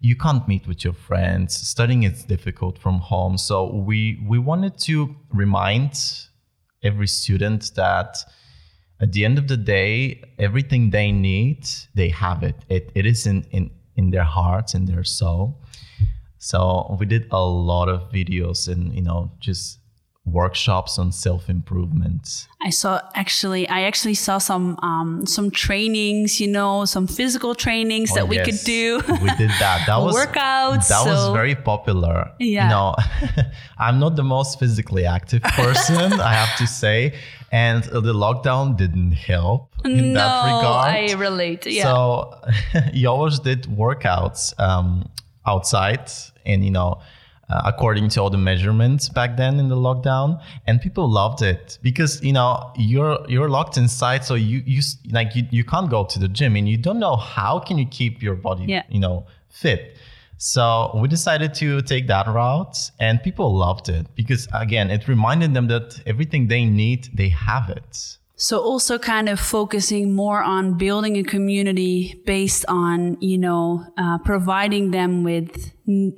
you 0.00 0.16
can't 0.16 0.46
meet 0.46 0.66
with 0.66 0.84
your 0.84 0.92
friends. 0.92 1.54
Studying 1.54 2.02
is 2.02 2.24
difficult 2.24 2.78
from 2.78 2.98
home. 2.98 3.38
So 3.38 3.72
we 3.72 4.22
we 4.28 4.38
wanted 4.38 4.76
to 4.80 5.16
remind 5.32 5.92
every 6.82 7.08
student 7.08 7.72
that 7.74 8.18
at 9.00 9.12
the 9.12 9.24
end 9.24 9.38
of 9.38 9.48
the 9.48 9.56
day, 9.56 10.22
everything 10.38 10.90
they 10.90 11.10
need, 11.10 11.66
they 11.94 12.08
have 12.10 12.42
it. 12.42 12.56
It, 12.68 12.92
it 12.94 13.06
is 13.06 13.26
in, 13.26 13.44
in, 13.50 13.70
in 13.96 14.10
their 14.10 14.24
hearts, 14.24 14.74
in 14.74 14.84
their 14.86 15.04
soul. 15.04 15.58
So 16.38 16.96
we 16.98 17.06
did 17.06 17.26
a 17.30 17.42
lot 17.42 17.88
of 17.88 18.10
videos 18.12 18.68
and, 18.68 18.94
you 18.94 19.02
know, 19.02 19.30
just 19.40 19.79
workshops 20.24 20.98
on 20.98 21.12
self-improvement? 21.12 22.46
I 22.62 22.70
saw 22.70 23.00
actually 23.14 23.66
i 23.68 23.82
actually 23.82 24.14
saw 24.14 24.38
some 24.38 24.78
um 24.82 25.24
some 25.26 25.50
trainings 25.50 26.40
you 26.40 26.46
know 26.46 26.84
some 26.84 27.06
physical 27.06 27.54
trainings 27.54 28.10
oh, 28.12 28.16
that 28.16 28.28
we 28.28 28.36
yes. 28.36 28.46
could 28.46 28.60
do. 28.64 28.96
We 29.22 29.30
did 29.36 29.50
that. 29.58 29.84
That 29.86 29.96
was 29.96 30.14
workouts 30.14 30.88
that 30.88 31.04
so. 31.04 31.10
was 31.10 31.32
very 31.32 31.54
popular. 31.54 32.30
Yeah. 32.38 32.64
You 32.64 32.70
know 32.70 32.94
i'm 33.78 33.98
not 33.98 34.16
the 34.16 34.22
most 34.22 34.58
physically 34.58 35.06
active 35.06 35.42
person 35.60 36.12
i 36.20 36.32
have 36.32 36.56
to 36.58 36.66
say 36.66 37.14
and 37.50 37.82
the 37.84 38.12
lockdown 38.12 38.76
didn't 38.76 39.12
help 39.12 39.72
in 39.84 40.12
no, 40.12 40.20
that 40.20 40.44
regard. 40.44 40.86
i 40.86 41.12
relate 41.14 41.66
yeah. 41.66 41.84
So 41.84 42.34
you 42.92 43.08
always 43.08 43.38
did 43.40 43.62
workouts 43.64 44.58
um 44.60 45.08
outside 45.46 46.10
and 46.44 46.64
you 46.64 46.70
know 46.70 47.00
uh, 47.50 47.62
according 47.64 48.08
to 48.08 48.20
all 48.20 48.30
the 48.30 48.38
measurements 48.38 49.08
back 49.08 49.36
then 49.36 49.58
in 49.58 49.68
the 49.68 49.76
lockdown 49.76 50.40
and 50.66 50.80
people 50.80 51.10
loved 51.10 51.42
it 51.42 51.78
because 51.82 52.22
you 52.22 52.32
know 52.32 52.70
you're 52.76 53.18
you're 53.28 53.48
locked 53.48 53.76
inside 53.76 54.24
so 54.24 54.34
you 54.34 54.62
you 54.66 54.80
like 55.10 55.34
you, 55.34 55.44
you 55.50 55.64
can't 55.64 55.90
go 55.90 56.04
to 56.04 56.18
the 56.18 56.28
gym 56.28 56.56
and 56.56 56.68
you 56.68 56.76
don't 56.76 57.00
know 57.00 57.16
how 57.16 57.58
can 57.58 57.76
you 57.78 57.86
keep 57.86 58.22
your 58.22 58.34
body 58.34 58.64
yeah. 58.64 58.82
you 58.88 59.00
know 59.00 59.26
fit 59.48 59.96
so 60.38 60.90
we 60.94 61.08
decided 61.08 61.52
to 61.52 61.82
take 61.82 62.06
that 62.06 62.26
route 62.26 62.90
and 62.98 63.22
people 63.22 63.54
loved 63.54 63.88
it 63.88 64.06
because 64.14 64.48
again 64.54 64.90
it 64.90 65.08
reminded 65.08 65.52
them 65.52 65.66
that 65.66 66.00
everything 66.06 66.48
they 66.48 66.64
need 66.64 67.08
they 67.12 67.28
have 67.28 67.68
it 67.68 68.16
So 68.40 68.58
also 68.58 68.98
kind 68.98 69.28
of 69.28 69.38
focusing 69.38 70.14
more 70.14 70.42
on 70.42 70.78
building 70.78 71.18
a 71.18 71.22
community 71.22 72.22
based 72.24 72.64
on, 72.68 73.18
you 73.20 73.36
know, 73.36 73.84
uh, 73.98 74.16
providing 74.24 74.92
them 74.92 75.22
with 75.24 75.74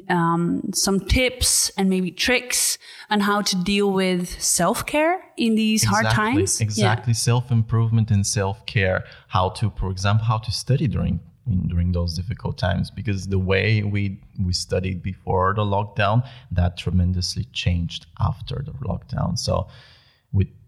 um, 0.08 0.70
some 0.72 1.00
tips 1.00 1.70
and 1.76 1.90
maybe 1.90 2.12
tricks 2.12 2.78
on 3.10 3.18
how 3.18 3.42
to 3.42 3.56
deal 3.64 3.90
with 3.90 4.40
self-care 4.40 5.20
in 5.36 5.56
these 5.56 5.82
exactly, 5.82 6.04
hard 6.04 6.14
times. 6.14 6.60
Exactly. 6.60 7.10
Yeah. 7.10 7.16
Self-improvement 7.16 8.12
and 8.12 8.24
self-care. 8.24 9.02
How 9.26 9.48
to, 9.58 9.70
for 9.70 9.90
example, 9.90 10.24
how 10.24 10.38
to 10.38 10.52
study 10.52 10.86
during 10.86 11.18
during 11.66 11.90
those 11.90 12.14
difficult 12.14 12.56
times 12.56 12.88
because 12.88 13.26
the 13.26 13.38
way 13.38 13.82
we 13.82 14.20
we 14.46 14.52
studied 14.52 15.02
before 15.02 15.54
the 15.54 15.64
lockdown 15.64 16.24
that 16.52 16.76
tremendously 16.76 17.42
changed 17.52 18.06
after 18.20 18.62
the 18.64 18.70
lockdown 18.86 19.36
so 19.36 19.66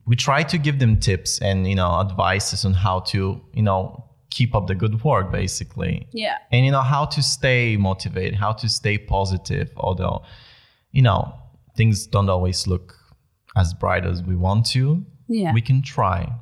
we 0.07 0.17
try 0.17 0.43
to 0.43 0.59
give 0.59 0.79
them 0.79 0.99
tips 0.99 1.41
and 1.41 1.69
you 1.69 1.75
know 1.75 2.01
advices 2.01 2.65
on 2.65 2.75
how 2.75 3.01
to 3.01 3.41
you 3.53 3.63
know 3.63 4.05
keep 4.31 4.55
up 4.55 4.67
the 4.67 4.75
good 4.75 5.05
work 5.05 5.31
basically. 5.31 6.09
Yeah. 6.13 6.39
And 6.51 6.67
you 6.67 6.73
know 6.73 6.83
how 6.83 7.05
to 7.07 7.23
stay 7.23 7.77
motivated 7.77 8.35
how 8.35 8.53
to 8.53 8.69
stay 8.69 8.99
positive 8.99 9.71
although 9.77 10.23
you 10.91 11.03
know 11.03 11.35
things 11.77 12.07
don't 12.07 12.29
always 12.29 12.67
look 12.67 12.97
as 13.57 13.73
bright 13.75 14.05
as 14.05 14.23
we 14.23 14.37
want 14.37 14.67
to. 14.67 15.05
Yeah. 15.29 15.53
We 15.53 15.61
can 15.61 15.83
try. 15.83 16.33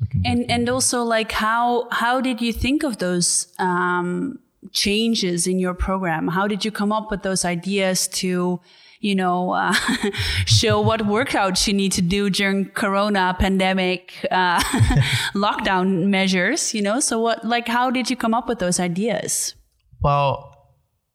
We 0.00 0.06
can 0.06 0.22
and 0.24 0.50
and 0.50 0.68
also 0.68 1.02
like 1.02 1.32
how 1.32 1.88
how 1.90 2.20
did 2.20 2.40
you 2.40 2.52
think 2.52 2.82
of 2.82 2.98
those 2.98 3.52
um 3.58 4.38
changes 4.72 5.46
in 5.46 5.58
your 5.58 5.74
program? 5.74 6.28
How 6.28 6.46
did 6.46 6.64
you 6.64 6.70
come 6.70 6.92
up 6.92 7.10
with 7.10 7.22
those 7.22 7.44
ideas 7.44 8.08
to 8.08 8.60
you 9.00 9.14
know, 9.14 9.52
uh, 9.52 9.72
show 10.46 10.80
what 10.80 11.00
workouts 11.00 11.66
you 11.66 11.74
need 11.74 11.92
to 11.92 12.02
do 12.02 12.30
during 12.30 12.66
Corona 12.70 13.36
pandemic 13.38 14.26
uh, 14.30 14.60
lockdown 15.34 16.06
measures. 16.06 16.74
You 16.74 16.82
know, 16.82 17.00
so 17.00 17.20
what, 17.20 17.44
like, 17.44 17.68
how 17.68 17.90
did 17.90 18.10
you 18.10 18.16
come 18.16 18.34
up 18.34 18.48
with 18.48 18.58
those 18.58 18.80
ideas? 18.80 19.54
Well, 20.00 20.55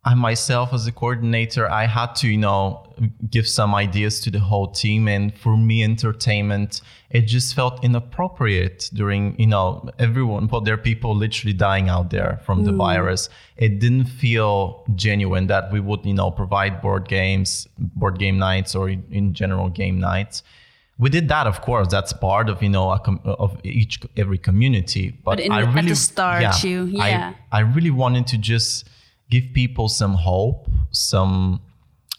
I 0.03 0.15
myself, 0.15 0.73
as 0.73 0.87
a 0.87 0.91
coordinator, 0.91 1.69
I 1.69 1.85
had 1.85 2.15
to, 2.17 2.27
you 2.27 2.37
know, 2.37 2.91
give 3.29 3.47
some 3.47 3.75
ideas 3.75 4.19
to 4.21 4.31
the 4.31 4.39
whole 4.39 4.67
team. 4.67 5.07
And 5.07 5.37
for 5.37 5.55
me, 5.55 5.83
entertainment, 5.83 6.81
it 7.11 7.21
just 7.21 7.53
felt 7.53 7.83
inappropriate 7.83 8.89
during, 8.93 9.39
you 9.39 9.45
know, 9.45 9.91
everyone, 9.99 10.47
but 10.47 10.61
there 10.65 10.73
are 10.73 10.77
people 10.77 11.15
literally 11.15 11.53
dying 11.53 11.87
out 11.87 12.09
there 12.09 12.41
from 12.43 12.63
the 12.63 12.71
mm. 12.71 12.77
virus. 12.77 13.29
It 13.57 13.79
didn't 13.79 14.05
feel 14.05 14.83
genuine 14.95 15.45
that 15.47 15.71
we 15.71 15.79
would, 15.79 16.03
you 16.03 16.15
know, 16.15 16.31
provide 16.31 16.81
board 16.81 17.07
games, 17.07 17.67
board 17.77 18.17
game 18.17 18.39
nights, 18.39 18.73
or 18.73 18.89
in 18.89 19.33
general 19.33 19.69
game 19.69 19.99
nights 19.99 20.41
we 20.97 21.09
did 21.09 21.27
that 21.29 21.47
of 21.47 21.61
course 21.61 21.87
that's 21.87 22.13
part 22.13 22.47
of 22.47 22.61
you 22.61 22.69
know 22.69 22.95
com- 22.99 23.19
of 23.23 23.59
each 23.63 23.99
every 24.17 24.37
community 24.37 25.09
but, 25.25 25.37
but 25.37 25.51
I 25.51 25.61
really 25.61 25.79
at 25.79 25.85
the 25.87 25.95
start 25.95 26.41
yeah, 26.43 26.61
you 26.61 26.83
yeah 26.83 27.33
I, 27.51 27.57
I 27.57 27.61
really 27.61 27.89
wanted 27.89 28.27
to 28.27 28.37
just 28.37 28.87
give 29.31 29.45
people 29.53 29.89
some 29.89 30.13
hope, 30.13 30.69
some 30.91 31.61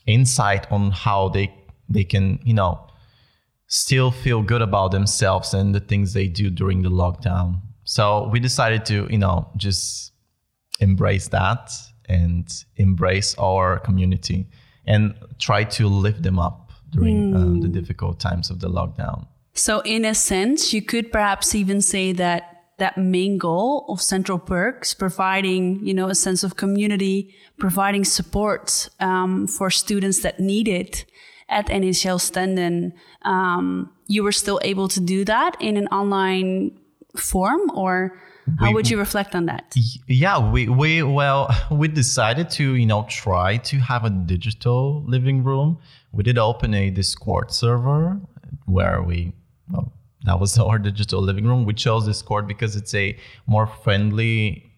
insight 0.06 0.66
on 0.72 0.90
how 0.90 1.28
they 1.28 1.54
they 1.88 2.04
can, 2.04 2.40
you 2.42 2.54
know, 2.54 2.88
still 3.66 4.10
feel 4.10 4.42
good 4.42 4.62
about 4.62 4.90
themselves 4.90 5.54
and 5.54 5.74
the 5.74 5.80
things 5.80 6.14
they 6.14 6.26
do 6.26 6.50
during 6.50 6.82
the 6.82 6.90
lockdown. 6.90 7.60
So 7.84 8.28
we 8.32 8.40
decided 8.40 8.84
to, 8.86 9.06
you 9.10 9.18
know, 9.18 9.50
just 9.56 10.12
embrace 10.80 11.28
that 11.28 11.70
and 12.08 12.48
embrace 12.76 13.34
our 13.38 13.78
community 13.78 14.48
and 14.86 15.14
try 15.38 15.64
to 15.64 15.86
lift 15.86 16.22
them 16.22 16.38
up 16.38 16.72
during 16.90 17.32
mm. 17.32 17.62
the 17.62 17.68
hmm. 17.68 17.72
difficult 17.72 18.18
times 18.20 18.50
of 18.50 18.60
the 18.60 18.68
lockdown. 18.68 19.26
So, 19.54 19.80
in 19.80 20.04
a 20.04 20.14
sense, 20.14 20.72
you 20.72 20.82
could 20.82 21.12
perhaps 21.12 21.54
even 21.54 21.82
say 21.82 22.12
that 22.12 22.51
that 22.78 22.96
main 22.96 23.38
goal 23.38 23.84
of 23.88 24.00
Central 24.00 24.38
Perks, 24.38 24.94
providing 24.94 25.84
you 25.86 25.94
know 25.94 26.08
a 26.08 26.14
sense 26.14 26.42
of 26.42 26.56
community, 26.56 27.34
providing 27.58 28.04
support 28.04 28.88
um, 29.00 29.46
for 29.46 29.70
students 29.70 30.20
that 30.22 30.40
need 30.40 30.68
it 30.68 31.04
at 31.48 31.66
NHL 31.66 32.18
Stenden, 32.18 32.92
um, 33.22 33.92
you 34.06 34.22
were 34.22 34.32
still 34.32 34.58
able 34.62 34.88
to 34.88 35.00
do 35.00 35.24
that 35.24 35.56
in 35.60 35.76
an 35.76 35.86
online 35.88 36.78
form, 37.16 37.70
or 37.74 38.18
how 38.58 38.68
we, 38.68 38.74
would 38.74 38.90
you 38.90 38.98
reflect 38.98 39.34
on 39.34 39.46
that? 39.46 39.74
Yeah, 40.06 40.50
we 40.50 40.68
we 40.68 41.02
well 41.02 41.54
we 41.70 41.88
decided 41.88 42.50
to 42.50 42.74
you 42.74 42.86
know 42.86 43.06
try 43.08 43.58
to 43.58 43.76
have 43.78 44.04
a 44.04 44.10
digital 44.10 45.04
living 45.06 45.44
room. 45.44 45.78
We 46.12 46.22
did 46.24 46.38
open 46.38 46.74
a 46.74 46.90
Discord 46.90 47.52
server 47.52 48.20
where 48.66 49.02
we 49.02 49.32
well, 49.70 49.92
that 50.24 50.40
was 50.40 50.58
our 50.70 50.78
digital 50.78 51.22
living 51.22 51.46
room. 51.46 51.64
We 51.64 51.74
chose 51.74 52.06
Discord 52.06 52.46
because 52.46 52.76
it's 52.76 52.94
a 52.94 53.16
more 53.46 53.66
friendly 53.66 54.72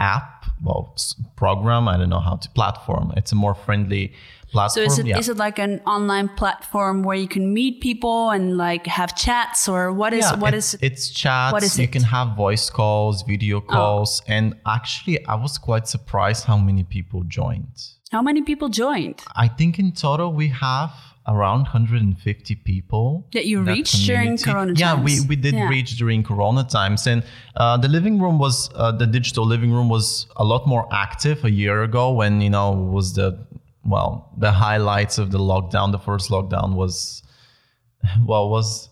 app, 0.00 0.46
well, 0.64 0.96
program. 1.36 1.86
I 1.86 1.96
don't 1.96 2.08
know 2.08 2.20
how 2.20 2.36
to 2.36 2.48
platform. 2.50 3.12
It's 3.16 3.32
a 3.32 3.36
more 3.36 3.54
friendly 3.54 4.14
platform. 4.50 4.86
So 4.86 4.92
is 4.92 4.98
it 4.98 5.06
yeah. 5.06 5.18
is 5.18 5.28
it 5.28 5.36
like 5.36 5.58
an 5.58 5.80
online 5.86 6.28
platform 6.28 7.02
where 7.02 7.16
you 7.16 7.28
can 7.28 7.52
meet 7.54 7.80
people 7.80 8.30
and 8.30 8.56
like 8.56 8.86
have 8.86 9.14
chats, 9.14 9.68
or 9.68 9.92
what 9.92 10.12
is 10.12 10.24
yeah, 10.24 10.36
what 10.36 10.54
it's, 10.54 10.74
is 10.74 10.80
it's 10.82 11.10
chats. 11.10 11.52
What 11.52 11.62
is 11.62 11.78
you 11.78 11.84
it? 11.84 11.92
can 11.92 12.02
have 12.02 12.36
voice 12.36 12.70
calls, 12.70 13.22
video 13.22 13.58
oh. 13.58 13.60
calls, 13.60 14.22
oh. 14.22 14.32
and 14.32 14.54
actually, 14.66 15.24
I 15.26 15.36
was 15.36 15.58
quite 15.58 15.86
surprised 15.86 16.46
how 16.46 16.56
many 16.56 16.82
people 16.82 17.22
joined. 17.24 17.76
How 18.10 18.22
many 18.22 18.42
people 18.42 18.68
joined? 18.68 19.22
I 19.36 19.46
think 19.46 19.78
in 19.78 19.92
total 19.92 20.32
we 20.32 20.48
have 20.48 20.90
around 21.26 21.62
150 21.62 22.54
people 22.56 23.26
that 23.32 23.46
you 23.46 23.62
that 23.62 23.72
reached 23.72 24.06
during 24.06 24.38
corona 24.38 24.72
yeah 24.74 24.94
times. 24.94 25.04
we, 25.04 25.28
we 25.28 25.36
did 25.36 25.54
yeah. 25.54 25.68
reach 25.68 25.96
during 25.96 26.22
corona 26.22 26.64
times 26.64 27.06
and 27.06 27.22
uh, 27.56 27.76
the 27.76 27.88
living 27.88 28.18
room 28.18 28.38
was 28.38 28.70
uh, 28.74 28.90
the 28.90 29.06
digital 29.06 29.46
living 29.46 29.70
room 29.70 29.88
was 29.88 30.26
a 30.36 30.44
lot 30.44 30.66
more 30.66 30.88
active 30.92 31.44
a 31.44 31.50
year 31.50 31.82
ago 31.82 32.10
when 32.12 32.40
you 32.40 32.48
know 32.50 32.72
was 32.72 33.14
the 33.14 33.38
well 33.84 34.32
the 34.38 34.50
highlights 34.50 35.18
of 35.18 35.30
the 35.30 35.38
lockdown 35.38 35.92
the 35.92 35.98
first 35.98 36.30
lockdown 36.30 36.74
was 36.74 37.22
well 38.26 38.48
was 38.48 38.88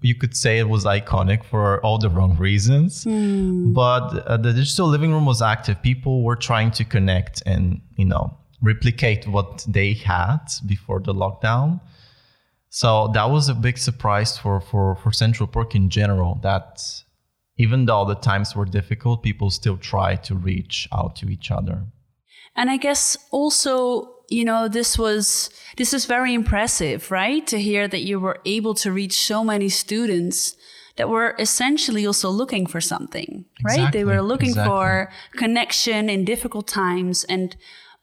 you 0.00 0.14
could 0.14 0.36
say 0.36 0.58
it 0.58 0.68
was 0.68 0.84
iconic 0.84 1.44
for 1.44 1.80
all 1.84 1.98
the 1.98 2.10
wrong 2.10 2.36
reasons 2.36 3.04
mm. 3.04 3.72
but 3.72 4.26
uh, 4.26 4.36
the 4.36 4.52
digital 4.52 4.86
living 4.86 5.12
room 5.12 5.24
was 5.24 5.40
active 5.40 5.80
people 5.82 6.22
were 6.22 6.36
trying 6.36 6.70
to 6.70 6.84
connect 6.84 7.42
and 7.46 7.80
you 7.96 8.04
know 8.04 8.36
replicate 8.62 9.26
what 9.26 9.64
they 9.68 9.94
had 9.94 10.40
before 10.66 11.00
the 11.00 11.14
lockdown. 11.14 11.80
So 12.70 13.10
that 13.14 13.30
was 13.30 13.48
a 13.48 13.54
big 13.54 13.78
surprise 13.78 14.36
for, 14.36 14.60
for, 14.60 14.96
for 14.96 15.12
Central 15.12 15.46
Perk 15.46 15.74
in 15.74 15.88
general 15.88 16.38
that 16.42 16.82
even 17.56 17.86
though 17.86 18.04
the 18.04 18.14
times 18.14 18.54
were 18.54 18.64
difficult, 18.64 19.22
people 19.22 19.50
still 19.50 19.76
try 19.76 20.16
to 20.16 20.34
reach 20.34 20.88
out 20.92 21.16
to 21.16 21.28
each 21.28 21.50
other. 21.50 21.86
And 22.54 22.70
I 22.70 22.76
guess 22.76 23.16
also, 23.30 24.14
you 24.28 24.44
know, 24.44 24.68
this 24.68 24.98
was 24.98 25.50
this 25.76 25.92
is 25.92 26.04
very 26.06 26.34
impressive, 26.34 27.10
right? 27.10 27.46
To 27.46 27.58
hear 27.58 27.88
that 27.88 28.02
you 28.02 28.18
were 28.20 28.38
able 28.44 28.74
to 28.74 28.92
reach 28.92 29.12
so 29.12 29.44
many 29.44 29.68
students 29.68 30.56
that 30.96 31.08
were 31.08 31.36
essentially 31.38 32.04
also 32.04 32.28
looking 32.28 32.66
for 32.66 32.80
something, 32.80 33.44
right? 33.64 33.78
Exactly, 33.78 34.00
they 34.00 34.04
were 34.04 34.22
looking 34.22 34.50
exactly. 34.50 34.70
for 34.70 35.12
connection 35.36 36.08
in 36.08 36.24
difficult 36.24 36.66
times 36.66 37.24
and 37.24 37.56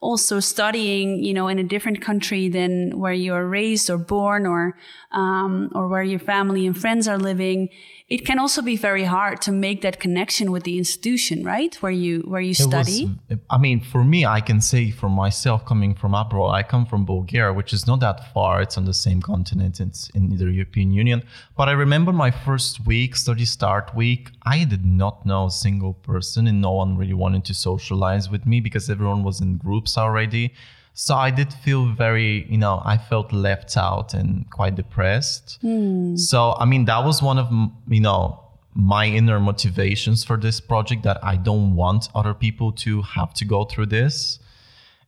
also 0.06 0.40
studying, 0.40 1.24
you 1.24 1.34
know, 1.34 1.48
in 1.48 1.58
a 1.58 1.64
different 1.64 2.00
country 2.00 2.48
than 2.48 3.00
where 3.00 3.14
you're 3.14 3.48
raised 3.48 3.90
or 3.90 3.98
born 3.98 4.46
or, 4.46 4.78
um, 5.12 5.72
or 5.74 5.88
where 5.88 6.04
your 6.04 6.20
family 6.20 6.68
and 6.68 6.78
friends 6.78 7.08
are 7.08 7.18
living, 7.18 7.70
it 8.08 8.24
can 8.24 8.38
also 8.38 8.62
be 8.62 8.78
very 8.78 9.04
hard 9.04 9.42
to 9.42 9.52
make 9.52 9.82
that 9.82 10.00
connection 10.00 10.52
with 10.52 10.64
the 10.64 10.78
institution, 10.78 11.44
right? 11.44 11.74
Where 11.82 11.92
you 11.92 12.20
where 12.28 12.42
you 12.42 12.54
study. 12.54 13.06
Was, 13.30 13.40
I 13.50 13.58
mean, 13.58 13.80
for 13.80 14.04
me, 14.04 14.28
I 14.28 14.42
can 14.42 14.62
say 14.62 14.92
for 14.92 15.10
myself, 15.10 15.66
coming 15.66 15.96
from 15.96 16.14
abroad, 16.14 16.52
I 16.52 16.62
come 16.62 16.86
from 16.86 17.04
Bulgaria, 17.06 17.52
which 17.52 17.74
is 17.74 17.88
not 17.88 18.02
that 18.02 18.32
far. 18.32 18.62
It's 18.62 18.78
on 18.78 18.86
the 18.86 18.94
same 18.94 19.24
continent. 19.24 19.80
It's 19.80 20.10
in 20.10 20.38
the 20.38 20.46
European 20.52 20.92
Union. 20.92 21.24
But 21.58 21.68
I 21.68 21.72
remember 21.72 22.14
my 22.14 22.30
first 22.30 22.86
week, 22.86 23.16
study 23.16 23.46
start 23.46 23.96
week. 23.96 24.30
I 24.44 24.66
did 24.66 24.86
not 24.86 25.26
know 25.26 25.48
a 25.48 25.52
single 25.52 25.94
person, 25.94 26.46
and 26.46 26.62
no 26.62 26.74
one 26.74 26.98
really 26.98 27.16
wanted 27.16 27.44
to 27.46 27.56
socialize 27.56 28.30
with 28.30 28.46
me 28.46 28.60
because 28.60 28.88
everyone 28.88 29.24
was 29.24 29.42
in 29.42 29.58
groups 29.58 29.98
already. 29.98 30.54
So 30.98 31.14
I 31.14 31.30
did 31.30 31.54
feel 31.54 31.86
very, 31.88 32.48
you 32.50 32.58
know, 32.58 32.82
I 32.86 32.98
felt 32.98 33.34
left 33.34 33.76
out 33.76 34.14
and 34.14 34.50
quite 34.50 34.76
depressed. 34.76 35.60
Mm. 35.62 36.18
So, 36.18 36.56
I 36.58 36.64
mean, 36.64 36.86
that 36.86 37.04
was 37.04 37.22
one 37.22 37.38
of, 37.38 37.52
you 37.90 38.00
know, 38.00 38.42
my 38.74 39.06
inner 39.06 39.42
motivations 39.42 40.24
for 40.24 40.38
this 40.38 40.62
project 40.62 41.04
that 41.04 41.22
I 41.22 41.36
don't 41.36 41.76
want 41.76 42.08
other 42.16 42.34
people 42.34 42.72
to 42.84 43.02
have 43.02 43.34
to 43.36 43.46
go 43.46 43.66
through 43.66 43.88
this. 43.88 44.40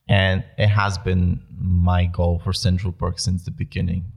And 0.10 0.44
it 0.58 0.68
has 0.68 0.98
been 0.98 1.42
my 1.58 2.06
goal 2.06 2.42
for 2.44 2.52
Central 2.52 2.92
Perk 2.92 3.18
since 3.18 3.46
the 3.46 3.52
beginning. 3.52 4.12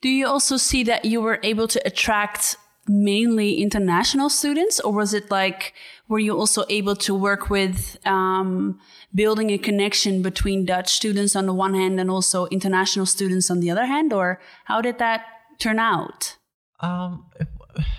Do 0.00 0.08
you 0.08 0.28
also 0.28 0.56
see 0.56 0.84
that 0.84 1.04
you 1.04 1.20
were 1.20 1.40
able 1.42 1.66
to 1.66 1.84
attract 1.84 2.56
mainly 2.88 3.60
international 3.60 4.30
students, 4.30 4.80
or 4.80 4.92
was 4.92 5.14
it 5.14 5.30
like, 5.30 5.74
were 6.08 6.18
you 6.18 6.36
also 6.36 6.64
able 6.68 6.96
to 6.96 7.14
work 7.14 7.50
with 7.50 7.98
um, 8.06 8.78
building 9.14 9.50
a 9.50 9.58
connection 9.58 10.22
between 10.22 10.64
Dutch 10.64 10.88
students 10.92 11.36
on 11.36 11.46
the 11.46 11.54
one 11.54 11.74
hand 11.74 12.00
and 12.00 12.10
also 12.10 12.46
international 12.46 13.06
students 13.06 13.50
on 13.50 13.60
the 13.60 13.70
other 13.70 13.86
hand? 13.86 14.12
Or 14.12 14.40
how 14.64 14.80
did 14.80 14.98
that 14.98 15.24
turn 15.58 15.78
out? 15.78 16.36
Um, 16.80 17.26
it, 17.38 17.48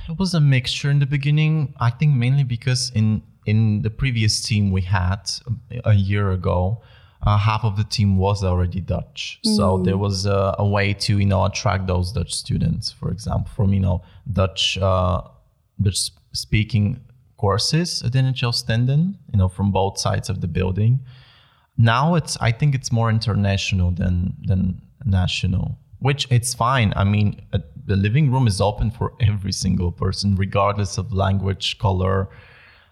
it 0.10 0.18
was 0.18 0.34
a 0.34 0.40
mixture 0.40 0.90
in 0.90 1.00
the 1.00 1.06
beginning. 1.06 1.74
I 1.80 1.90
think 1.90 2.16
mainly 2.16 2.44
because 2.44 2.92
in 2.96 3.22
in 3.46 3.82
the 3.82 3.90
previous 3.90 4.42
team 4.42 4.72
we 4.72 4.82
had 4.82 5.30
a 5.86 5.94
year 5.94 6.32
ago, 6.32 6.82
uh, 7.24 7.38
half 7.38 7.64
of 7.64 7.76
the 7.76 7.84
team 7.84 8.18
was 8.18 8.44
already 8.44 8.80
Dutch. 8.80 9.40
Mm. 9.46 9.56
So 9.56 9.78
there 9.80 9.98
was 9.98 10.26
a, 10.26 10.56
a, 10.58 10.68
way 10.68 10.94
to 10.94 11.20
you 11.20 11.26
know 11.26 11.46
attract 11.46 11.88
those 11.88 12.12
Dutch 12.12 12.34
students, 12.34 12.92
for 12.92 13.12
example, 13.12 13.52
from 13.54 13.74
you 13.74 13.80
know 13.80 14.02
Dutch 14.32 14.78
uh, 14.78 15.22
Dutch 15.82 16.12
speaking 16.32 17.02
courses 17.38 18.04
at 18.04 18.12
NHL 18.12 18.54
Stenden, 18.54 19.16
you 19.32 19.38
know, 19.38 19.50
from 19.50 19.72
both 19.72 19.98
sides 19.98 20.30
of 20.30 20.42
the 20.42 20.48
building. 20.48 21.00
Now 21.78 22.16
it's 22.16 22.38
I 22.42 22.52
think 22.52 22.76
it's 22.76 22.92
more 22.92 23.10
international 23.10 23.92
than 23.92 24.36
than 24.44 24.82
national, 25.06 25.78
which 26.00 26.28
it's 26.30 26.54
fine. 26.54 26.94
I 26.96 27.04
mean, 27.04 27.42
the 27.86 27.96
living 27.96 28.32
room 28.32 28.48
is 28.48 28.62
open 28.62 28.92
for 28.92 29.14
every 29.20 29.52
single 29.52 29.92
person, 29.92 30.36
regardless 30.36 30.98
of 30.98 31.12
language, 31.12 31.78
color, 31.80 32.30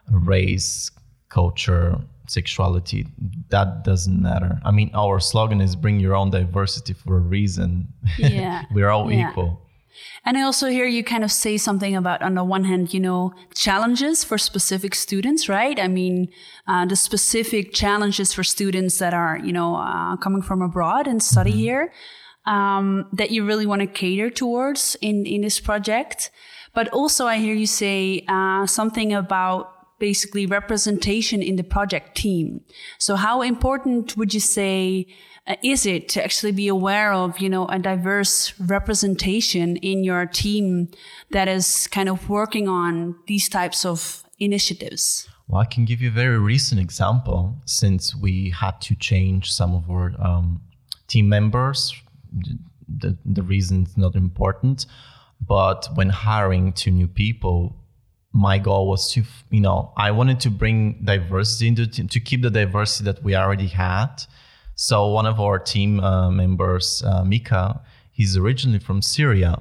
race, 0.09 0.91
culture, 1.29 1.99
sexuality. 2.29 3.07
That 3.49 3.83
doesn't 3.83 4.21
matter. 4.21 4.59
I 4.63 4.71
mean, 4.71 4.91
our 4.93 5.19
slogan 5.19 5.61
is 5.61 5.75
bring 5.75 5.99
your 5.99 6.15
own 6.15 6.29
diversity 6.31 6.93
for 6.93 7.17
a 7.17 7.19
reason. 7.19 7.93
Yeah. 8.17 8.63
We're 8.71 8.89
all 8.89 9.11
yeah. 9.11 9.29
equal. 9.29 9.61
And 10.25 10.37
I 10.37 10.41
also 10.41 10.67
hear 10.67 10.85
you 10.85 11.03
kind 11.03 11.23
of 11.23 11.31
say 11.31 11.57
something 11.57 11.95
about, 11.95 12.21
on 12.21 12.35
the 12.35 12.43
one 12.43 12.65
hand, 12.65 12.93
you 12.93 12.99
know, 12.99 13.33
challenges 13.55 14.23
for 14.23 14.37
specific 14.37 14.93
students, 14.93 15.47
right? 15.49 15.79
I 15.79 15.87
mean, 15.87 16.27
uh, 16.67 16.85
the 16.85 16.95
specific 16.95 17.73
challenges 17.73 18.33
for 18.33 18.43
students 18.43 18.99
that 18.99 19.13
are, 19.13 19.39
you 19.43 19.53
know, 19.53 19.75
uh, 19.75 20.17
coming 20.17 20.41
from 20.41 20.61
abroad 20.61 21.07
and 21.07 21.21
study 21.21 21.51
mm-hmm. 21.51 21.59
here 21.59 21.93
um, 22.45 23.07
that 23.13 23.31
you 23.31 23.45
really 23.45 23.65
want 23.65 23.81
to 23.81 23.87
cater 23.87 24.29
towards 24.29 24.95
in, 25.01 25.25
in 25.25 25.41
this 25.41 25.59
project. 25.59 26.31
But 26.73 26.89
also, 26.89 27.25
I 27.25 27.37
hear 27.37 27.55
you 27.55 27.65
say 27.65 28.23
uh, 28.27 28.65
something 28.67 29.13
about 29.13 29.76
basically 29.99 30.45
representation 30.45 31.41
in 31.41 31.55
the 31.55 31.63
project 31.63 32.15
team. 32.15 32.61
So 32.97 33.15
how 33.15 33.41
important 33.41 34.15
would 34.17 34.33
you 34.33 34.39
say 34.39 35.07
uh, 35.47 35.55
is 35.63 35.85
it 35.85 36.09
to 36.09 36.23
actually 36.23 36.51
be 36.51 36.67
aware 36.67 37.13
of, 37.13 37.39
you 37.39 37.49
know, 37.49 37.65
a 37.67 37.79
diverse 37.79 38.53
representation 38.59 39.77
in 39.77 40.03
your 40.03 40.25
team 40.25 40.89
that 41.31 41.47
is 41.47 41.87
kind 41.87 42.09
of 42.09 42.29
working 42.29 42.67
on 42.67 43.15
these 43.27 43.47
types 43.47 43.85
of 43.85 44.23
initiatives? 44.39 45.29
Well, 45.47 45.61
I 45.61 45.65
can 45.65 45.85
give 45.85 46.01
you 46.01 46.09
a 46.09 46.11
very 46.11 46.37
recent 46.37 46.81
example 46.81 47.55
since 47.65 48.13
we 48.13 48.49
had 48.49 48.81
to 48.81 48.95
change 48.95 49.51
some 49.53 49.73
of 49.73 49.89
our 49.89 50.13
um, 50.19 50.61
team 51.07 51.29
members. 51.29 51.95
The, 52.89 53.17
the 53.25 53.43
reason 53.43 53.83
is 53.83 53.97
not 53.97 54.15
important, 54.15 54.85
but 55.39 55.87
when 55.95 56.09
hiring 56.09 56.73
two 56.73 56.91
new 56.91 57.07
people, 57.07 57.77
my 58.37 58.59
goal 58.59 58.87
was 58.87 59.11
to 59.11 59.23
you 59.49 59.59
know 59.59 59.91
i 59.97 60.11
wanted 60.11 60.39
to 60.39 60.49
bring 60.49 60.93
diversity 61.03 61.67
into 61.67 61.87
to 61.87 62.19
keep 62.19 62.43
the 62.43 62.51
diversity 62.51 63.03
that 63.03 63.23
we 63.23 63.35
already 63.35 63.67
had. 63.67 64.13
So 64.75 65.07
one 65.07 65.25
of 65.25 65.39
our 65.39 65.57
team 65.57 65.99
uh, 65.99 66.29
members 66.29 67.03
uh, 67.03 67.23
mika 67.23 67.81
he's 68.11 68.37
originally 68.37 68.77
from 68.79 69.01
syria 69.01 69.59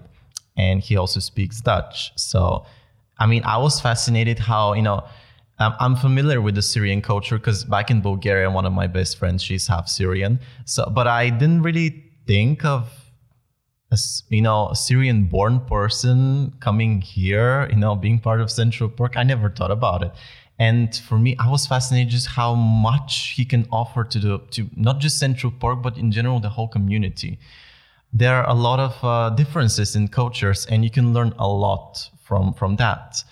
and 0.58 0.82
he 0.82 0.96
also 0.96 1.20
speaks 1.20 1.60
dutch. 1.62 2.12
So 2.16 2.66
i 3.18 3.26
mean 3.26 3.42
i 3.44 3.56
was 3.56 3.80
fascinated 3.80 4.38
how 4.38 4.74
you 4.74 4.82
know 4.82 5.02
i'm 5.58 5.96
familiar 5.96 6.42
with 6.42 6.54
the 6.54 6.60
syrian 6.60 7.00
culture 7.00 7.38
because 7.38 7.64
back 7.64 7.90
in 7.90 8.02
bulgaria 8.02 8.50
one 8.50 8.66
of 8.66 8.74
my 8.74 8.86
best 8.86 9.16
friends 9.16 9.42
she's 9.42 9.66
half 9.66 9.88
syrian. 9.88 10.38
So 10.66 10.90
but 10.98 11.06
i 11.06 11.30
didn't 11.30 11.62
really 11.62 12.04
think 12.26 12.62
of 12.64 13.05
a, 13.90 13.98
you 14.28 14.42
know, 14.42 14.68
a 14.68 14.76
Syrian 14.76 15.24
born 15.24 15.60
person 15.60 16.52
coming 16.60 17.00
here, 17.00 17.68
you 17.70 17.76
know, 17.76 17.94
being 17.94 18.18
part 18.18 18.40
of 18.40 18.50
Central 18.50 18.88
Perk. 18.88 19.16
I 19.16 19.22
never 19.22 19.50
thought 19.50 19.70
about 19.70 20.02
it. 20.02 20.12
And 20.58 20.94
for 20.94 21.18
me, 21.18 21.36
I 21.38 21.50
was 21.50 21.66
fascinated 21.66 22.10
just 22.10 22.28
how 22.28 22.54
much 22.54 23.34
he 23.36 23.44
can 23.44 23.66
offer 23.70 24.04
to 24.04 24.18
the 24.18 24.38
to 24.52 24.68
not 24.74 25.00
just 25.00 25.18
Central 25.18 25.52
Perk, 25.52 25.82
but 25.82 25.98
in 25.98 26.10
general 26.10 26.40
the 26.40 26.48
whole 26.48 26.68
community. 26.68 27.38
There 28.12 28.34
are 28.34 28.48
a 28.48 28.54
lot 28.54 28.80
of 28.80 29.04
uh, 29.04 29.30
differences 29.36 29.94
in 29.94 30.08
cultures, 30.08 30.64
and 30.66 30.82
you 30.82 30.90
can 30.90 31.12
learn 31.12 31.34
a 31.38 31.46
lot 31.46 32.08
from 32.22 32.54
from 32.54 32.76
that. 32.76 33.22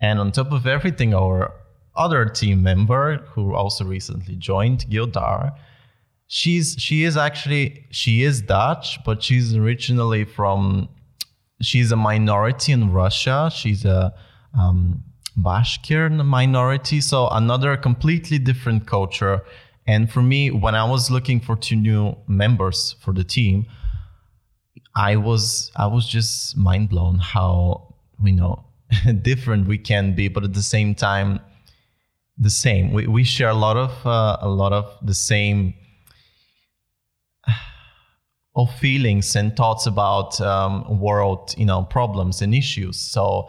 And 0.00 0.18
on 0.20 0.32
top 0.32 0.52
of 0.52 0.66
everything, 0.66 1.14
our 1.14 1.54
other 1.96 2.26
team 2.26 2.62
member 2.62 3.18
who 3.32 3.54
also 3.54 3.84
recently 3.84 4.36
joined, 4.36 4.84
Gildar, 4.90 5.52
she's 6.34 6.74
she 6.76 7.04
is 7.04 7.16
actually 7.16 7.86
she 7.90 8.24
is 8.24 8.42
Dutch, 8.42 8.98
but 9.04 9.22
she's 9.22 9.54
originally 9.54 10.24
from 10.24 10.88
she's 11.62 11.92
a 11.92 11.96
minority 11.96 12.72
in 12.72 12.92
Russia. 12.92 13.50
She's 13.54 13.84
a 13.84 14.12
um, 14.58 15.04
Bashkir 15.38 16.10
minority, 16.26 17.00
so 17.00 17.28
another 17.28 17.76
completely 17.76 18.38
different 18.40 18.84
culture. 18.84 19.44
And 19.86 20.10
for 20.10 20.22
me, 20.22 20.50
when 20.50 20.74
I 20.74 20.84
was 20.84 21.08
looking 21.08 21.38
for 21.38 21.54
two 21.54 21.76
new 21.76 22.16
members 22.26 22.96
for 23.00 23.12
the 23.14 23.22
team, 23.22 23.66
I 24.96 25.14
was 25.14 25.70
I 25.76 25.86
was 25.86 26.04
just 26.08 26.56
mind 26.56 26.88
blown 26.88 27.20
how 27.20 27.94
we 28.20 28.32
know 28.32 28.64
different 29.22 29.68
we 29.68 29.78
can 29.78 30.16
be, 30.16 30.26
but 30.26 30.42
at 30.42 30.52
the 30.52 30.64
same 30.64 30.96
time, 30.96 31.38
the 32.36 32.50
same. 32.50 32.92
We 32.92 33.06
we 33.06 33.22
share 33.22 33.50
a 33.50 33.60
lot 33.66 33.76
of 33.76 33.92
uh, 34.04 34.38
a 34.40 34.48
lot 34.48 34.72
of 34.72 34.84
the 35.00 35.14
same 35.14 35.74
of 38.56 38.72
feelings 38.76 39.34
and 39.34 39.56
thoughts 39.56 39.86
about 39.86 40.40
um, 40.40 41.00
world, 41.00 41.54
you 41.58 41.66
know, 41.66 41.82
problems 41.82 42.40
and 42.40 42.54
issues. 42.54 42.96
So 42.98 43.48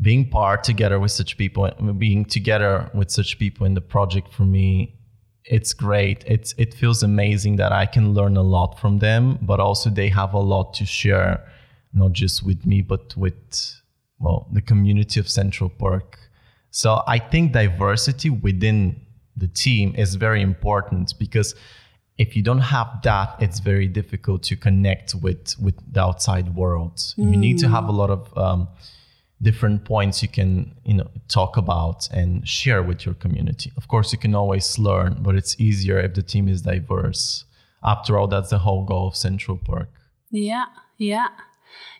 being 0.00 0.30
part 0.30 0.64
together 0.64 0.98
with 0.98 1.12
such 1.12 1.36
people, 1.36 1.70
being 1.98 2.24
together 2.24 2.90
with 2.94 3.10
such 3.10 3.38
people 3.38 3.66
in 3.66 3.74
the 3.74 3.82
project 3.82 4.32
for 4.32 4.44
me, 4.44 4.96
it's 5.44 5.74
great. 5.74 6.24
It's 6.26 6.54
it 6.58 6.74
feels 6.74 7.02
amazing 7.02 7.56
that 7.56 7.72
I 7.72 7.86
can 7.86 8.14
learn 8.14 8.36
a 8.36 8.42
lot 8.42 8.78
from 8.78 8.98
them, 8.98 9.38
but 9.42 9.60
also 9.60 9.90
they 9.90 10.08
have 10.08 10.32
a 10.32 10.38
lot 10.38 10.74
to 10.74 10.86
share, 10.86 11.44
not 11.92 12.12
just 12.12 12.42
with 12.42 12.64
me, 12.64 12.82
but 12.82 13.16
with 13.16 13.34
well 14.18 14.48
the 14.52 14.62
community 14.62 15.20
of 15.20 15.28
Central 15.28 15.68
Perk. 15.68 16.18
So 16.70 17.02
I 17.06 17.18
think 17.18 17.52
diversity 17.52 18.30
within 18.30 19.00
the 19.36 19.48
team 19.48 19.94
is 19.96 20.14
very 20.14 20.40
important 20.40 21.14
because 21.18 21.54
if 22.20 22.36
you 22.36 22.42
don't 22.42 22.66
have 22.76 23.00
that, 23.02 23.34
it's 23.40 23.60
very 23.60 23.88
difficult 23.88 24.42
to 24.42 24.54
connect 24.54 25.14
with 25.14 25.58
with 25.58 25.76
the 25.94 26.02
outside 26.08 26.54
world. 26.54 26.96
Mm. 27.16 27.30
You 27.32 27.38
need 27.46 27.58
to 27.60 27.68
have 27.68 27.86
a 27.88 27.96
lot 28.02 28.10
of 28.10 28.22
um, 28.36 28.68
different 29.40 29.86
points 29.86 30.22
you 30.22 30.28
can 30.28 30.74
you 30.84 30.94
know 30.98 31.08
talk 31.28 31.56
about 31.56 31.98
and 32.12 32.46
share 32.46 32.82
with 32.82 33.06
your 33.06 33.14
community. 33.14 33.72
Of 33.78 33.88
course, 33.88 34.12
you 34.12 34.18
can 34.18 34.34
always 34.34 34.78
learn, 34.78 35.12
but 35.26 35.34
it's 35.34 35.58
easier 35.58 35.98
if 35.98 36.12
the 36.12 36.22
team 36.22 36.46
is 36.46 36.60
diverse. 36.60 37.46
After 37.82 38.18
all, 38.18 38.28
that's 38.28 38.50
the 38.50 38.58
whole 38.58 38.84
goal 38.84 39.08
of 39.08 39.16
Central 39.16 39.56
Perk. 39.56 39.88
Yeah, 40.30 40.66
yeah. 40.98 41.28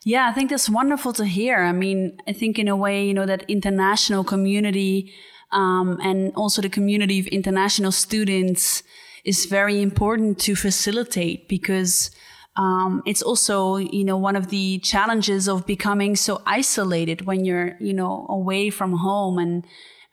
Yeah, 0.04 0.28
I 0.28 0.32
think 0.34 0.50
that's 0.50 0.68
wonderful 0.68 1.12
to 1.14 1.24
hear. 1.24 1.56
I 1.72 1.72
mean, 1.72 2.20
I 2.28 2.34
think 2.34 2.58
in 2.58 2.68
a 2.68 2.76
way, 2.76 3.06
you 3.08 3.14
know, 3.14 3.24
that 3.24 3.42
international 3.48 4.24
community 4.24 5.12
um, 5.52 5.98
and 6.02 6.32
also 6.34 6.60
the 6.60 6.68
community 6.68 7.18
of 7.20 7.26
international 7.28 7.92
students 7.92 8.82
is 9.24 9.46
very 9.46 9.80
important 9.80 10.38
to 10.40 10.54
facilitate 10.54 11.48
because 11.48 12.10
um, 12.56 13.02
it's 13.06 13.22
also 13.22 13.76
you 13.76 14.04
know 14.04 14.16
one 14.16 14.36
of 14.36 14.48
the 14.48 14.78
challenges 14.80 15.48
of 15.48 15.66
becoming 15.66 16.16
so 16.16 16.42
isolated 16.46 17.26
when 17.26 17.44
you're 17.44 17.76
you 17.80 17.92
know 17.92 18.26
away 18.28 18.70
from 18.70 18.94
home 18.98 19.38
and 19.38 19.64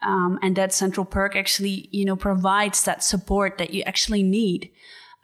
um, 0.02 0.38
and 0.42 0.54
that 0.56 0.72
central 0.72 1.04
perk 1.04 1.34
actually 1.34 1.88
you 1.90 2.04
know 2.04 2.16
provides 2.16 2.84
that 2.84 3.02
support 3.02 3.58
that 3.58 3.74
you 3.74 3.82
actually 3.82 4.22
need. 4.22 4.70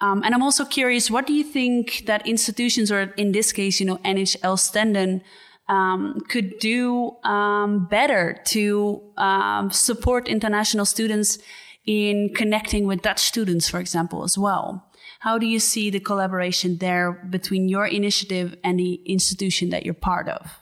Um, 0.00 0.22
and 0.24 0.34
i'm 0.34 0.42
also 0.42 0.64
curious 0.64 1.08
what 1.08 1.24
do 1.24 1.32
you 1.32 1.44
think 1.44 2.02
that 2.06 2.26
institutions 2.26 2.90
or 2.90 3.14
in 3.16 3.30
this 3.30 3.52
case 3.52 3.78
you 3.78 3.86
know 3.86 3.98
nhl 3.98 4.58
stenden 4.58 5.22
um, 5.68 6.18
could 6.28 6.58
do 6.58 7.16
um, 7.22 7.86
better 7.86 8.40
to 8.46 9.00
um, 9.16 9.70
support 9.70 10.28
international 10.28 10.84
students 10.84 11.38
in 11.86 12.30
connecting 12.34 12.86
with 12.86 13.02
Dutch 13.02 13.20
students, 13.20 13.68
for 13.68 13.80
example, 13.80 14.24
as 14.24 14.38
well. 14.38 14.90
How 15.20 15.38
do 15.38 15.46
you 15.46 15.58
see 15.58 15.90
the 15.90 16.00
collaboration 16.00 16.78
there 16.78 17.12
between 17.30 17.68
your 17.68 17.86
initiative 17.86 18.56
and 18.62 18.78
the 18.78 18.94
institution 19.06 19.70
that 19.70 19.84
you're 19.84 19.94
part 19.94 20.28
of? 20.28 20.58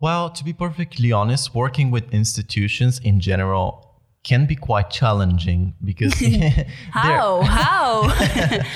Well, 0.00 0.30
to 0.30 0.44
be 0.44 0.52
perfectly 0.52 1.10
honest, 1.10 1.54
working 1.54 1.90
with 1.90 2.12
institutions 2.12 3.00
in 3.00 3.18
general 3.18 3.88
can 4.24 4.46
be 4.46 4.54
quite 4.54 4.90
challenging 4.90 5.74
because 5.82 6.12
how 6.90 7.40
how 7.58 8.02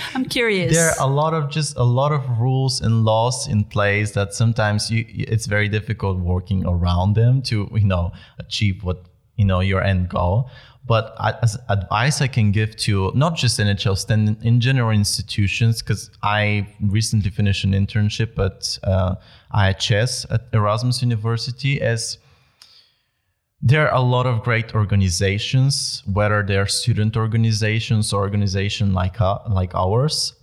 i'm 0.14 0.24
curious 0.24 0.72
there 0.72 0.90
are 0.90 1.06
a 1.06 1.12
lot 1.12 1.34
of 1.34 1.50
just 1.50 1.76
a 1.76 1.82
lot 1.82 2.12
of 2.12 2.38
rules 2.38 2.80
and 2.80 3.04
laws 3.04 3.48
in 3.48 3.64
place 3.64 4.12
that 4.12 4.32
sometimes 4.32 4.90
you 4.90 5.04
it's 5.08 5.46
very 5.46 5.68
difficult 5.68 6.18
working 6.18 6.64
around 6.64 7.14
them 7.14 7.42
to 7.42 7.68
you 7.74 7.84
know 7.84 8.12
achieve 8.38 8.82
what 8.84 9.04
you 9.36 9.44
know 9.44 9.60
your 9.60 9.82
end 9.82 10.08
goal 10.08 10.48
But 10.84 11.14
as 11.42 11.56
advice 11.68 12.20
I 12.20 12.26
can 12.26 12.50
give 12.50 12.76
to 12.78 13.12
not 13.14 13.36
just 13.36 13.60
NHL 13.60 13.96
Stenden 13.96 14.58
general 14.58 14.90
institutions, 14.90 15.80
because 15.80 16.10
I 16.22 16.66
recently 16.80 17.30
finished 17.30 17.64
an 17.64 17.72
internship 17.72 18.36
at 18.38 18.78
uh, 18.82 19.14
IHS 19.54 20.26
at 20.30 20.48
Erasmus 20.52 21.00
University 21.00 21.80
as 21.80 22.18
there 23.64 23.88
are 23.88 23.96
a 23.96 24.00
lot 24.00 24.26
of 24.26 24.42
great 24.42 24.74
organizations, 24.74 26.02
whether 26.12 26.42
they're 26.42 26.66
student 26.66 27.16
organizations 27.16 28.12
or 28.12 28.22
organizations 28.22 28.92
like 28.92 29.20
uh, 29.20 29.38
like 29.48 29.72
ours, 29.76 30.34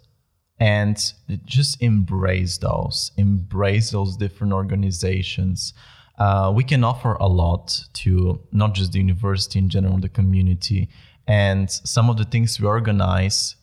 and 0.57 1.13
just 1.45 1.81
embrace 1.81 2.57
those, 2.59 3.11
embrace 3.17 3.91
those 3.91 4.15
different 4.15 4.53
organizations. 4.53 5.73
Uh, 6.19 6.51
we 6.53 6.63
can 6.63 6.83
offer 6.83 7.13
a 7.13 7.27
lot 7.27 7.79
to 7.93 8.39
not 8.51 8.73
just 8.73 8.91
the 8.91 8.99
university 8.99 9.57
in 9.57 9.69
general, 9.69 9.97
the 9.97 10.09
community, 10.09 10.89
and 11.27 11.71
some 11.71 12.09
of 12.09 12.17
the 12.17 12.25
things 12.25 12.59
we 12.59 12.67
organize, 12.67 13.55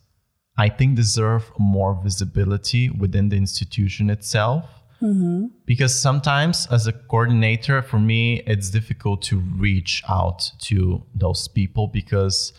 I 0.57 0.71
think, 0.71 0.97
deserve 0.97 1.53
more 1.59 2.01
visibility 2.03 2.89
within 2.89 3.29
the 3.29 3.37
institution 3.37 4.09
itself 4.09 4.65
Mm-hmm. 5.03 5.47
Because 5.67 5.99
sometimes, 5.99 6.67
as 6.71 6.87
a 6.87 6.93
coordinator, 6.93 7.83
for 7.83 7.99
me, 7.99 8.43
it's 8.47 8.71
difficult 8.71 9.23
to 9.23 9.37
reach 9.37 10.03
out 10.09 10.51
to 10.63 11.03
those 11.15 11.49
people 11.49 11.89
because 11.89 12.53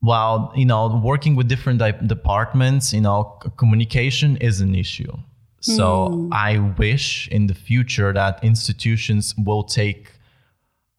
while 0.00 0.52
you 0.54 0.66
know 0.66 1.00
working 1.02 1.34
with 1.34 1.48
different 1.48 1.78
di- 1.78 1.98
departments 2.06 2.92
you 2.92 3.00
know 3.00 3.24
communication 3.56 4.36
is 4.36 4.60
an 4.60 4.74
issue 4.74 5.10
so 5.64 6.08
mm. 6.08 6.28
i 6.32 6.58
wish 6.78 7.28
in 7.28 7.46
the 7.46 7.54
future 7.54 8.12
that 8.12 8.42
institutions 8.44 9.34
will 9.38 9.62
take 9.62 10.12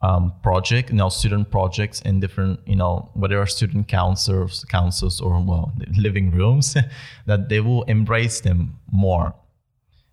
um, 0.01 0.33
project 0.43 0.89
you 0.89 0.95
know 0.95 1.09
student 1.09 1.49
projects 1.49 2.01
in 2.01 2.19
different 2.19 2.59
you 2.67 2.75
know 2.75 3.09
whatever 3.13 3.45
student 3.45 3.87
councils 3.87 4.65
councils 4.69 5.21
or 5.21 5.39
well 5.43 5.71
living 5.97 6.31
rooms 6.31 6.75
that 7.25 7.49
they 7.49 7.59
will 7.59 7.83
embrace 7.83 8.41
them 8.41 8.77
more 8.91 9.33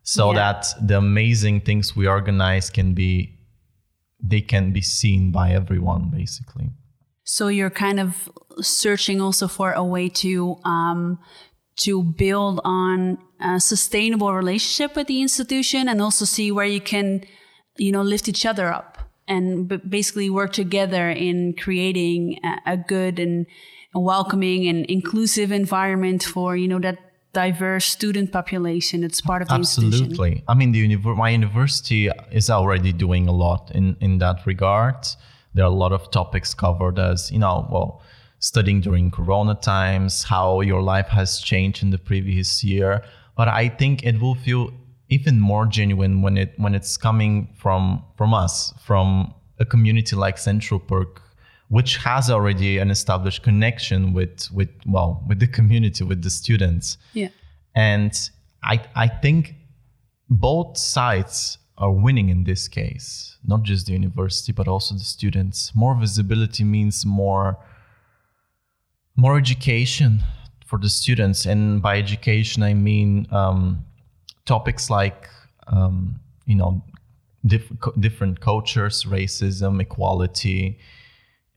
so 0.02 0.32
yeah. 0.32 0.38
that 0.52 0.74
the 0.88 0.96
amazing 0.96 1.60
things 1.60 1.96
we 1.96 2.06
organize 2.06 2.70
can 2.70 2.94
be 2.94 3.38
they 4.22 4.40
can 4.40 4.72
be 4.72 4.80
seen 4.80 5.30
by 5.30 5.50
everyone 5.50 6.10
basically 6.10 6.70
so 7.24 7.48
you're 7.48 7.70
kind 7.70 8.00
of 8.00 8.30
searching 8.60 9.20
also 9.20 9.48
for 9.48 9.72
a 9.72 9.84
way 9.84 10.08
to 10.08 10.56
um, 10.64 11.18
to 11.76 12.02
build 12.02 12.60
on 12.64 13.18
a 13.42 13.60
sustainable 13.60 14.32
relationship 14.34 14.96
with 14.96 15.06
the 15.06 15.20
institution 15.20 15.88
and 15.88 16.00
also 16.00 16.24
see 16.24 16.50
where 16.52 16.66
you 16.66 16.80
can 16.80 17.24
you 17.76 17.92
know 17.92 18.02
lift 18.02 18.28
each 18.28 18.46
other 18.46 18.72
up 18.72 18.98
and 19.28 19.68
b- 19.68 19.76
basically 19.88 20.30
work 20.30 20.52
together 20.52 21.10
in 21.10 21.54
creating 21.54 22.38
a, 22.44 22.72
a 22.72 22.76
good 22.76 23.18
and 23.18 23.46
welcoming 23.94 24.66
and 24.68 24.86
inclusive 24.86 25.52
environment 25.52 26.22
for 26.22 26.56
you 26.56 26.68
know 26.68 26.78
that 26.78 26.98
diverse 27.32 27.86
student 27.86 28.30
population. 28.32 29.04
It's 29.04 29.20
part 29.20 29.42
of 29.42 29.48
the 29.48 29.54
Absolutely. 29.54 30.44
I 30.48 30.54
mean, 30.54 30.72
the 30.72 30.96
my 30.98 31.30
university 31.30 32.10
is 32.30 32.50
already 32.50 32.92
doing 32.92 33.28
a 33.28 33.32
lot 33.32 33.70
in, 33.74 33.96
in 34.00 34.18
that 34.18 34.46
regard. 34.46 34.96
There 35.54 35.64
are 35.64 35.70
a 35.70 35.74
lot 35.74 35.92
of 35.92 36.10
topics 36.10 36.54
covered 36.54 36.98
as, 36.98 37.30
you 37.30 37.38
know, 37.38 37.66
well, 37.70 38.02
studying 38.38 38.80
during 38.80 39.10
Corona 39.10 39.54
times, 39.54 40.24
how 40.24 40.60
your 40.60 40.82
life 40.82 41.08
has 41.08 41.40
changed 41.40 41.82
in 41.82 41.90
the 41.90 41.98
previous 41.98 42.64
year. 42.64 43.02
But 43.36 43.48
I 43.48 43.68
think 43.68 44.04
it 44.04 44.20
will 44.20 44.34
feel 44.34 44.72
even 45.08 45.40
more 45.40 45.66
genuine 45.66 46.22
when 46.22 46.36
it 46.36 46.54
when 46.56 46.74
it's 46.74 46.96
coming 46.96 47.48
from 47.56 48.02
from 48.16 48.34
us, 48.34 48.72
from 48.84 49.34
a 49.58 49.64
community 49.64 50.16
like 50.16 50.38
Central 50.38 50.80
Perk 50.80 51.22
which 51.72 51.96
has 51.96 52.28
already 52.28 52.76
an 52.76 52.90
established 52.90 53.42
connection 53.42 54.12
with 54.12 54.50
with 54.52 54.68
well 54.86 55.24
with 55.26 55.40
the 55.40 55.46
community 55.46 56.04
with 56.04 56.22
the 56.22 56.30
students. 56.30 56.98
Yeah. 57.14 57.28
And 57.74 58.12
i 58.62 58.78
i 58.94 59.08
think 59.08 59.54
both 60.28 60.76
sides 60.78 61.58
are 61.78 61.90
winning 61.90 62.28
in 62.28 62.44
this 62.44 62.68
case 62.68 63.38
not 63.44 63.62
just 63.62 63.86
the 63.86 63.92
university 63.92 64.52
but 64.52 64.68
also 64.68 64.94
the 64.94 65.08
students. 65.16 65.72
More 65.74 65.94
visibility 65.94 66.64
means 66.64 67.06
more 67.06 67.58
more 69.16 69.38
education 69.38 70.20
for 70.72 70.78
the 70.78 70.88
students. 70.88 71.44
And 71.44 71.82
by 71.82 71.98
education 71.98 72.62
i 72.62 72.72
mean 72.72 73.26
um, 73.30 73.84
topics 74.46 74.88
like 74.88 75.28
um, 75.66 76.18
you 76.46 76.56
know 76.56 76.82
diff- 77.44 77.76
different 78.00 78.40
cultures 78.40 79.04
racism 79.04 79.72
equality 79.82 80.78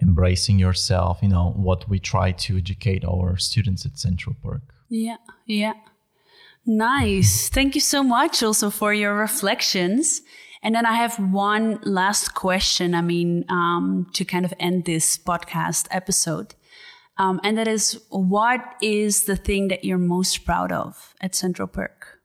embracing 0.01 0.59
yourself 0.59 1.13
you 1.23 1.29
know 1.29 1.53
what 1.67 1.87
we 1.91 1.97
try 1.97 2.33
to 2.45 2.57
educate 2.57 3.03
our 3.05 3.37
students 3.37 3.85
at 3.85 3.97
central 3.97 4.35
Perk. 4.43 4.63
yeah 4.89 5.21
yeah. 5.47 5.75
Nice. 6.67 7.47
Thank 7.57 7.75
you 7.75 7.81
so 7.81 8.01
much 8.01 8.41
also 8.41 8.71
for 8.71 8.91
your 8.91 9.13
reflections. 9.27 10.21
And 10.63 10.73
then 10.75 10.85
i 10.93 10.95
have 11.03 11.15
one 11.53 11.79
last 11.83 12.33
question 12.45 12.87
i 13.01 13.03
mean 13.13 13.45
um, 13.59 14.07
to 14.17 14.25
kind 14.33 14.45
of 14.45 14.53
end 14.59 14.77
this 14.85 15.17
podcast 15.17 15.83
episode 15.99 16.49
um, 17.17 17.39
and 17.43 17.57
that 17.57 17.67
is 17.67 18.01
what 18.09 18.61
is 18.81 19.23
the 19.23 19.35
thing 19.35 19.67
that 19.69 19.83
you're 19.83 19.97
most 19.97 20.45
proud 20.45 20.71
of 20.71 21.13
at 21.21 21.35
central 21.35 21.67
perk 21.67 22.19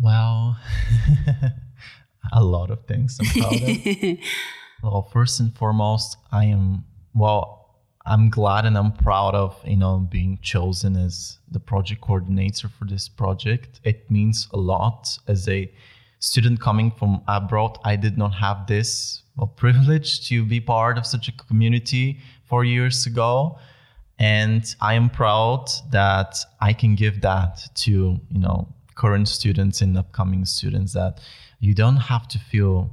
well 0.00 0.56
a 2.32 2.42
lot 2.42 2.70
of 2.70 2.84
things 2.86 3.18
i'm 3.20 3.40
proud 3.40 3.62
of 3.62 4.18
Well, 4.82 5.02
first 5.12 5.40
and 5.40 5.54
foremost, 5.56 6.16
I 6.30 6.44
am 6.44 6.84
well. 7.14 7.56
I'm 8.06 8.30
glad 8.30 8.64
and 8.64 8.78
I'm 8.78 8.92
proud 8.92 9.34
of 9.34 9.60
you 9.66 9.76
know 9.76 9.98
being 9.98 10.38
chosen 10.40 10.96
as 10.96 11.38
the 11.50 11.60
project 11.60 12.00
coordinator 12.00 12.68
for 12.68 12.84
this 12.84 13.08
project. 13.08 13.80
It 13.84 14.10
means 14.10 14.48
a 14.52 14.56
lot 14.56 15.18
as 15.26 15.48
a 15.48 15.70
student 16.20 16.60
coming 16.60 16.90
from 16.92 17.22
abroad. 17.26 17.78
I 17.84 17.96
did 17.96 18.16
not 18.16 18.34
have 18.34 18.66
this 18.66 19.22
well, 19.36 19.48
privilege 19.56 20.26
to 20.28 20.44
be 20.44 20.60
part 20.60 20.96
of 20.96 21.06
such 21.06 21.28
a 21.28 21.32
community 21.32 22.20
four 22.48 22.64
years 22.64 23.06
ago, 23.06 23.58
and 24.18 24.74
I 24.80 24.94
am 24.94 25.10
proud 25.10 25.70
that 25.90 26.38
I 26.60 26.72
can 26.72 26.94
give 26.94 27.20
that 27.20 27.60
to 27.84 27.90
you 27.90 28.40
know 28.40 28.68
current 28.94 29.28
students 29.28 29.80
and 29.80 29.96
upcoming 29.96 30.44
students 30.44 30.92
that 30.92 31.20
you 31.60 31.74
don't 31.74 31.96
have 31.96 32.26
to 32.28 32.38
feel 32.38 32.90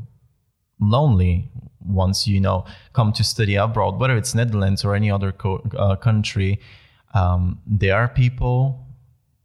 lonely 0.80 1.50
once 1.82 2.28
you 2.28 2.39
know 2.39 2.65
come 2.94 3.13
to 3.13 3.24
study 3.24 3.56
abroad, 3.56 4.00
whether 4.00 4.18
it's 4.18 4.36
Netherlands 4.36 4.84
or 4.84 4.96
any 4.96 5.10
other 5.10 5.32
co- 5.32 5.63
uh, 5.78 5.96
country. 5.96 6.60
Um, 7.13 7.62
there 7.65 7.96
are 7.96 8.10
people 8.10 8.86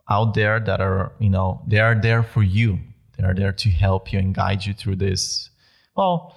out 0.08 0.34
there 0.34 0.58
that 0.60 0.80
are 0.80 1.12
you 1.18 1.30
know 1.30 1.62
they 1.66 1.78
are 1.78 1.94
there 1.94 2.22
for 2.22 2.42
you. 2.42 2.78
They 3.16 3.24
are 3.24 3.34
there 3.34 3.52
to 3.52 3.70
help 3.70 4.12
you 4.12 4.18
and 4.18 4.34
guide 4.34 4.64
you 4.64 4.74
through 4.74 4.96
this 4.96 5.50
well 5.96 6.34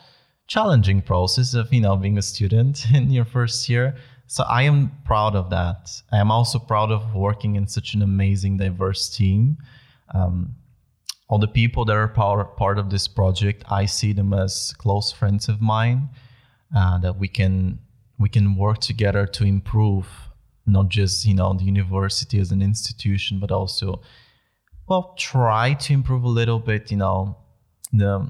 challenging 0.47 1.01
process 1.01 1.53
of 1.53 1.73
you 1.73 1.81
know 1.81 1.95
being 1.95 2.17
a 2.17 2.21
student 2.21 2.85
in 2.93 3.11
your 3.11 3.25
first 3.25 3.69
year. 3.69 3.95
So 4.27 4.43
I 4.43 4.63
am 4.63 4.91
proud 5.05 5.35
of 5.35 5.49
that. 5.49 5.91
I 6.11 6.17
am 6.17 6.31
also 6.31 6.57
proud 6.57 6.91
of 6.91 7.13
working 7.13 7.55
in 7.55 7.67
such 7.67 7.93
an 7.93 8.01
amazing, 8.01 8.57
diverse 8.57 9.15
team. 9.15 9.57
Um, 10.13 10.55
all 11.29 11.39
the 11.39 11.47
people 11.47 11.85
that 11.85 11.95
are 11.95 12.07
part, 12.07 12.57
part 12.57 12.79
of 12.79 12.89
this 12.89 13.07
project, 13.07 13.63
I 13.69 13.85
see 13.85 14.13
them 14.13 14.33
as 14.33 14.73
close 14.77 15.11
friends 15.11 15.49
of 15.49 15.61
mine. 15.61 16.09
Uh, 16.75 16.97
that 16.99 17.17
we 17.17 17.27
can 17.27 17.79
we 18.17 18.29
can 18.29 18.55
work 18.55 18.79
together 18.79 19.27
to 19.27 19.43
improve 19.43 20.07
not 20.65 20.89
just 20.89 21.25
you 21.25 21.35
know 21.35 21.53
the 21.53 21.65
university 21.65 22.39
as 22.39 22.51
an 22.51 22.61
institution, 22.61 23.39
but 23.39 23.51
also 23.51 24.01
well 24.87 25.13
try 25.17 25.73
to 25.73 25.93
improve 25.93 26.23
a 26.23 26.29
little 26.29 26.59
bit 26.59 26.89
you 26.89 26.97
know 26.97 27.37
the 27.91 28.29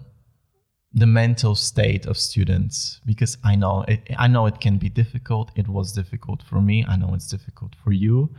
the 0.94 1.08
mental 1.08 1.56
state 1.56 2.06
of 2.06 2.18
students 2.18 3.02
because 3.06 3.38
I 3.44 3.56
know 3.56 3.84
it 3.88 4.02
I 4.18 4.28
know 4.28 4.46
it 4.46 4.60
can 4.62 4.78
be 4.78 4.90
difficult. 4.90 5.52
It 5.56 5.68
was 5.68 5.92
difficult 5.92 6.44
for 6.44 6.62
me. 6.62 6.86
I 6.88 6.96
know 6.98 7.14
it's 7.14 7.28
difficult 7.28 7.74
for 7.84 7.92
you. 7.92 8.30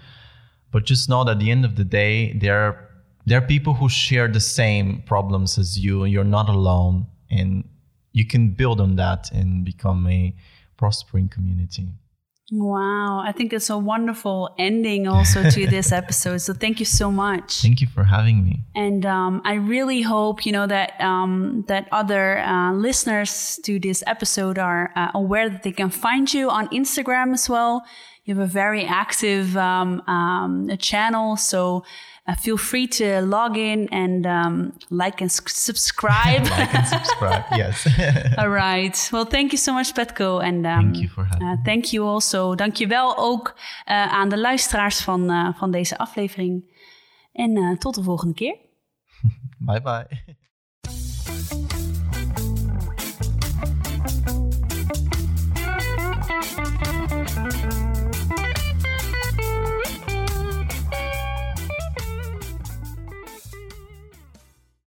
But 0.70 0.84
just 0.84 1.08
know 1.08 1.24
that 1.24 1.32
at 1.32 1.38
the 1.38 1.50
end 1.50 1.64
of 1.64 1.76
the 1.76 1.84
day, 1.84 2.32
there 2.32 2.58
are 2.58 2.90
there 3.26 3.38
are 3.38 3.46
people 3.46 3.74
who 3.74 3.88
share 3.88 4.28
the 4.28 4.40
same 4.40 5.02
problems 5.02 5.58
as 5.58 5.78
you 5.78 6.04
you're 6.04 6.24
not 6.24 6.48
alone 6.48 7.06
and 7.30 7.64
you 8.12 8.24
can 8.26 8.50
build 8.50 8.80
on 8.80 8.96
that 8.96 9.30
and 9.32 9.64
become 9.64 10.06
a 10.06 10.34
prospering 10.76 11.28
community 11.28 11.88
wow 12.52 13.22
i 13.24 13.32
think 13.32 13.52
it's 13.52 13.70
a 13.70 13.78
wonderful 13.78 14.54
ending 14.58 15.08
also 15.08 15.48
to 15.50 15.66
this 15.76 15.92
episode 15.92 16.38
so 16.38 16.52
thank 16.52 16.78
you 16.78 16.84
so 16.84 17.10
much. 17.10 17.62
Thank 17.62 17.80
you 17.80 17.86
for 17.86 18.04
having 18.04 18.44
me. 18.44 18.60
And 18.74 19.06
um, 19.06 19.42
i 19.44 19.54
really 19.54 20.02
hope 20.02 20.46
you 20.46 20.52
know 20.52 20.66
that 20.66 21.00
um, 21.00 21.64
that 21.68 21.88
other 21.92 22.38
uh, 22.38 22.72
listeners 22.72 23.58
to 23.64 23.78
this 23.78 24.02
episode 24.06 24.58
are 24.58 24.92
uh, 24.96 25.10
aware 25.14 25.48
that 25.48 25.62
they 25.62 25.72
can 25.72 25.90
find 25.90 26.32
you 26.32 26.50
on 26.50 26.68
instagram 26.68 27.32
as 27.32 27.48
well. 27.48 27.84
You 28.24 28.34
have 28.34 28.44
a 28.44 28.52
very 28.52 28.84
active 28.84 29.56
um, 29.56 30.00
um 30.06 30.70
channel 30.78 31.36
so 31.36 31.84
uh, 32.26 32.34
feel 32.34 32.56
free 32.56 32.86
to 32.86 33.20
log 33.20 33.56
in 33.56 33.88
and 33.90 34.26
um, 34.26 34.72
like 34.90 35.20
and 35.20 35.30
subscribe. 35.32 36.42
like 36.58 36.74
and 36.74 36.86
subscribe, 36.86 37.44
yes. 37.56 37.86
All 38.38 38.48
right. 38.48 39.08
Well, 39.12 39.26
thank 39.26 39.52
you 39.52 39.58
so 39.58 39.72
much, 39.72 39.92
Petco. 39.94 40.42
And 40.42 40.66
um, 40.66 40.92
thank 40.92 40.96
you 40.96 41.08
for 41.08 41.24
having 41.24 41.46
uh, 41.46 41.56
Thank 41.64 41.92
you 41.92 42.06
also. 42.06 42.54
Dankjewel 42.54 43.16
ook 43.16 43.54
uh, 43.56 44.12
aan 44.12 44.28
de 44.28 44.38
luisteraars 44.38 45.00
van, 45.00 45.54
van 45.56 45.70
deze 45.70 45.98
aflevering. 45.98 46.72
En 47.32 47.76
tot 47.78 47.94
de 47.94 48.02
volgende 48.02 48.34
keer. 48.34 48.56
bye 49.66 49.80
bye. 49.80 50.06